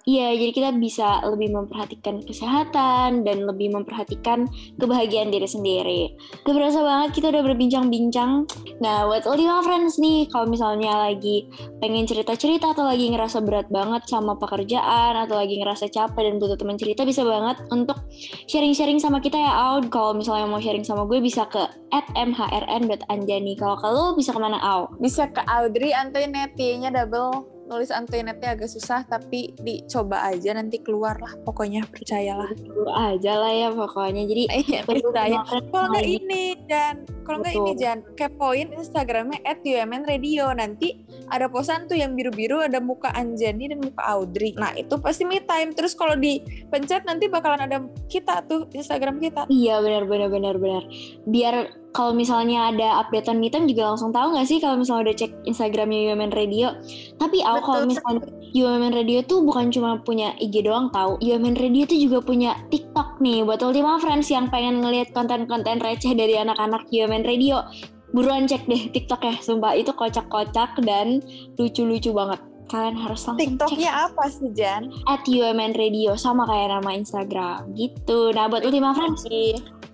Iya, 0.09 0.29
jadi 0.40 0.53
kita 0.57 0.71
bisa 0.81 1.21
lebih 1.29 1.53
memperhatikan 1.53 2.25
kesehatan 2.25 3.29
dan 3.29 3.45
lebih 3.45 3.77
memperhatikan 3.77 4.49
kebahagiaan 4.81 5.29
diri 5.29 5.45
sendiri. 5.45 6.01
Gak 6.49 6.57
berasa 6.57 6.81
banget 6.81 7.21
kita 7.21 7.27
udah 7.29 7.43
berbincang-bincang. 7.45 8.49
Nah, 8.81 9.05
buat 9.05 9.29
Ultima 9.29 9.61
Friends 9.61 10.01
nih, 10.01 10.33
kalau 10.33 10.49
misalnya 10.49 10.97
lagi 10.97 11.45
pengen 11.85 12.09
cerita-cerita 12.09 12.73
atau 12.73 12.88
lagi 12.88 13.12
ngerasa 13.12 13.45
berat 13.45 13.69
banget 13.69 14.09
sama 14.09 14.40
pekerjaan 14.40 15.29
atau 15.29 15.37
lagi 15.37 15.61
ngerasa 15.61 15.93
capek 15.93 16.33
dan 16.33 16.35
butuh 16.40 16.57
teman 16.57 16.81
cerita, 16.81 17.05
bisa 17.05 17.21
banget 17.21 17.61
untuk 17.69 18.01
sharing-sharing 18.49 18.97
sama 18.97 19.21
kita 19.21 19.37
ya, 19.37 19.53
Aud. 19.77 19.93
Kalau 19.93 20.16
misalnya 20.16 20.49
mau 20.49 20.62
sharing 20.62 20.88
sama 20.88 21.05
gue 21.05 21.21
bisa 21.21 21.45
ke 21.53 21.61
mhrn.anjani. 21.93 23.53
Kalau 23.61 23.77
kalau 23.77 24.16
bisa 24.16 24.33
ke 24.33 24.40
mana, 24.40 24.57
Aud? 24.57 24.97
Bisa 24.97 25.29
ke 25.29 25.45
Audrey 25.45 25.93
Antoinette, 25.93 26.57
nya 26.81 26.88
double 26.88 27.60
nulis 27.71 27.95
Antoinette 27.95 28.43
agak 28.43 28.67
susah 28.67 29.07
tapi 29.07 29.55
dicoba 29.63 30.27
aja 30.27 30.51
nanti 30.59 30.83
keluar 30.83 31.15
lah 31.23 31.39
pokoknya 31.47 31.87
percayalah. 31.87 32.51
Keluar 32.59 33.15
aja 33.15 33.33
lah 33.39 33.53
ya 33.55 33.69
pokoknya. 33.71 34.27
Jadi 34.27 34.43
iya 34.67 34.81
percaya. 34.83 35.39
kalau 35.71 35.87
nggak 35.95 36.09
ini 36.11 36.59
dan 36.67 37.07
kalau 37.23 37.39
nggak 37.47 37.55
ini 37.55 37.73
jangan 37.79 38.01
kepoin 38.19 38.69
Instagramnya 38.75 39.39
at 39.47 39.63
UMN 39.63 40.03
Radio 40.11 40.51
nanti 40.51 40.99
ada 41.31 41.47
posan 41.47 41.87
tuh 41.87 41.95
yang 41.95 42.19
biru-biru 42.19 42.59
ada 42.59 42.83
muka 42.83 43.15
Anjani 43.15 43.71
dan 43.71 43.79
muka 43.79 44.03
Audrey. 44.03 44.51
Nah 44.59 44.75
itu 44.75 44.99
pasti 44.99 45.23
me 45.23 45.39
time. 45.47 45.71
Terus 45.71 45.95
kalau 45.95 46.19
dipencet 46.19 47.07
nanti 47.07 47.31
bakalan 47.31 47.71
ada 47.71 47.79
kita 48.11 48.43
tuh 48.51 48.67
Instagram 48.75 49.23
kita. 49.23 49.47
Iya 49.47 49.79
benar 49.79 50.11
benar 50.11 50.29
benar 50.29 50.55
benar. 50.59 50.83
Biar 51.23 51.80
kalau 51.90 52.14
misalnya 52.14 52.70
ada 52.70 53.03
updatean 53.03 53.42
me 53.42 53.50
time 53.50 53.66
juga 53.66 53.90
langsung 53.90 54.14
tahu 54.14 54.35
nggak 54.35 54.46
sih 54.46 54.62
kalau 54.62 54.79
misalnya 54.79 55.11
udah 55.11 55.16
cek 55.18 55.33
Instagramnya 55.42 56.14
UMN 56.14 56.33
Radio? 56.35 56.79
Tapi 57.18 57.42
aku 57.42 57.66
kalau 57.66 57.83
misalnya 57.87 58.31
UMN 58.55 58.94
Radio 58.94 59.18
tuh 59.26 59.42
bukan 59.42 59.74
cuma 59.74 59.98
punya 60.03 60.35
IG 60.38 60.62
doang 60.62 60.90
tahu. 60.94 61.18
UMN 61.18 61.59
Radio 61.59 61.90
tuh 61.90 61.98
juga 61.98 62.18
punya 62.22 62.55
TikTok 62.70 63.18
nih. 63.18 63.42
Buat 63.42 63.66
Ultima 63.66 63.98
Friends 63.98 64.31
yang 64.31 64.46
pengen 64.50 64.83
ngeliat 64.83 65.11
konten-konten 65.11 65.83
receh 65.83 66.14
dari 66.14 66.38
anak-anak 66.38 66.87
UMN 66.90 67.26
Radio. 67.26 67.66
Buruan 68.11 68.46
cek 68.46 68.70
deh 68.70 68.90
TikTok 68.94 69.22
ya 69.26 69.35
sumpah. 69.42 69.74
Itu 69.74 69.90
kocak-kocak 69.94 70.79
dan 70.87 71.22
lucu-lucu 71.59 72.14
banget. 72.14 72.38
Kalian 72.70 73.03
harus 73.03 73.26
langsung 73.26 73.42
TikToknya 73.42 73.90
cek. 73.90 74.07
apa 74.14 74.24
sih 74.31 74.50
Jan? 74.55 74.94
At 75.11 75.26
UMN 75.26 75.74
Radio 75.74 76.14
sama 76.14 76.46
kayak 76.46 76.70
nama 76.70 76.90
Instagram. 76.94 77.74
Gitu. 77.74 78.31
Nah 78.31 78.46
buat 78.46 78.62
Ultima 78.62 78.94
Friends 78.94 79.26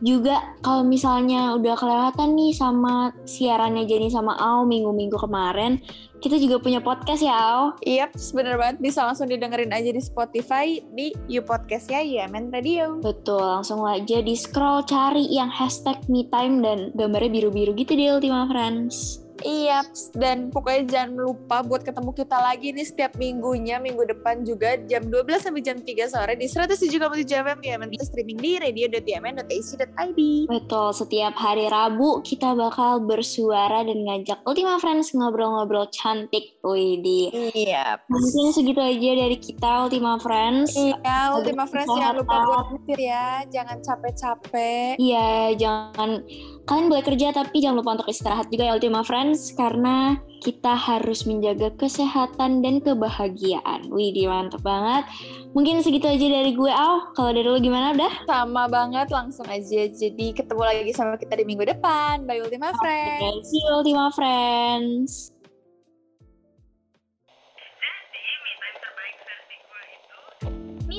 juga 0.04 0.56
kalau 0.60 0.84
misalnya 0.84 1.56
udah 1.56 1.74
kelewatan 1.76 2.36
nih 2.36 2.52
sama 2.52 3.12
siarannya 3.24 3.88
Jenny 3.88 4.12
sama 4.12 4.36
Au 4.36 4.68
minggu-minggu 4.68 5.16
kemarin, 5.16 5.80
kita 6.20 6.36
juga 6.36 6.60
punya 6.60 6.80
podcast 6.84 7.24
ya 7.24 7.32
Au. 7.32 7.76
Iya, 7.84 8.08
yep, 8.08 8.16
bener 8.36 8.54
banget. 8.60 8.76
Bisa 8.80 9.04
langsung 9.04 9.28
didengerin 9.28 9.72
aja 9.72 9.90
di 9.92 10.02
Spotify 10.02 10.80
di 10.92 11.12
You 11.28 11.44
Podcast 11.44 11.88
ya, 11.88 12.04
UMN 12.04 12.52
Radio. 12.52 13.00
Betul, 13.00 13.40
langsung 13.40 13.84
aja 13.88 14.20
di 14.20 14.34
scroll 14.36 14.84
cari 14.84 15.28
yang 15.32 15.48
hashtag 15.48 15.96
me 16.12 16.28
time 16.28 16.60
dan 16.60 16.92
gambarnya 16.92 17.32
biru-biru 17.32 17.72
gitu 17.76 17.96
deh 17.96 18.16
Ultima 18.16 18.48
Friends. 18.48 19.25
Iya, 19.44 19.84
dan 20.16 20.48
pokoknya 20.48 20.82
jangan 20.88 21.12
lupa 21.16 21.60
buat 21.60 21.82
ketemu 21.84 22.10
kita 22.16 22.36
lagi 22.40 22.72
nih 22.72 22.86
setiap 22.86 23.12
minggunya, 23.20 23.76
minggu 23.80 24.04
depan 24.08 24.44
juga 24.46 24.80
jam 24.88 25.04
12 25.08 25.44
sampai 25.44 25.62
jam 25.64 25.76
3 25.76 26.08
sore 26.08 26.32
di 26.38 26.46
107,7 26.48 27.44
FM 27.44 27.60
ya, 27.60 27.74
nanti 27.76 27.96
streaming 28.00 28.38
di 28.40 28.52
radio.tmn.ac.id. 28.60 30.20
Betul, 30.48 30.88
setiap 30.96 31.34
hari 31.36 31.68
Rabu 31.68 32.24
kita 32.24 32.56
bakal 32.56 33.04
bersuara 33.04 33.84
dan 33.84 34.06
ngajak 34.06 34.40
Ultima 34.48 34.80
Friends 34.80 35.12
ngobrol-ngobrol 35.12 35.88
cantik. 35.92 36.56
Widih. 36.66 37.30
Iya. 37.54 38.02
Mungkin 38.10 38.50
segitu 38.50 38.82
aja 38.82 39.10
dari 39.14 39.38
kita 39.38 39.86
Ultima 39.86 40.18
Friends. 40.18 40.74
Iya, 40.74 41.30
Ultima 41.36 41.64
Friends 41.70 41.90
jangan 41.90 42.14
lupa 42.18 42.36
buat 42.42 42.66
mikir 42.74 42.98
ya, 43.06 43.46
jangan 43.48 43.78
capek-capek. 43.82 44.98
Iya, 44.98 45.54
jangan 45.54 46.26
kalian 46.66 46.90
boleh 46.90 47.04
kerja 47.06 47.30
tapi 47.30 47.62
jangan 47.62 47.78
lupa 47.78 47.94
untuk 48.02 48.10
istirahat 48.10 48.50
juga 48.50 48.66
ya 48.66 48.74
Ultima 48.74 49.06
Friends 49.06 49.25
friends 49.26 49.50
karena 49.58 50.22
kita 50.38 50.78
harus 50.78 51.26
menjaga 51.26 51.74
kesehatan 51.74 52.62
dan 52.62 52.78
kebahagiaan. 52.78 53.90
Wih, 53.90 54.14
mantap 54.30 54.62
banget. 54.62 55.02
Mungkin 55.50 55.82
segitu 55.82 56.06
aja 56.06 56.22
dari 56.30 56.54
gue, 56.54 56.70
Al. 56.70 57.10
Kalau 57.10 57.34
dari 57.34 57.42
lu 57.42 57.58
gimana 57.58 57.90
udah? 57.90 58.22
Sama 58.22 58.70
banget, 58.70 59.10
langsung 59.10 59.50
aja. 59.50 59.90
Jadi 59.90 60.30
ketemu 60.30 60.62
lagi 60.62 60.92
sama 60.94 61.18
kita 61.18 61.34
di 61.34 61.42
minggu 61.42 61.66
depan. 61.66 62.22
Bye 62.22 62.38
Ultima 62.38 62.70
Friends. 62.78 63.18
Okay, 63.18 63.34
see 63.50 63.58
you 63.58 63.74
Ultima 63.74 64.06
Friends. 64.14 65.34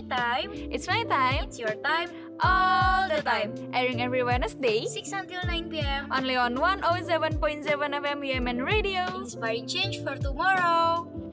Time, 0.09 0.51
It's 0.71 0.87
my 0.87 1.03
time, 1.03 1.43
it's 1.45 1.59
your 1.59 1.75
time, 1.83 2.09
all 2.39 3.07
the 3.09 3.21
time. 3.21 3.53
Airing 3.73 4.01
every 4.01 4.23
Wednesday, 4.23 4.85
6 4.85 5.11
until 5.11 5.43
9 5.45 5.69
p.m. 5.69 6.07
only 6.11 6.35
on 6.35 6.55
107.7 6.55 7.67
FM 7.67 8.27
Yemen 8.27 8.63
Radio. 8.63 9.05
Inspiring 9.15 9.67
change 9.67 10.03
for 10.03 10.15
tomorrow. 10.15 11.26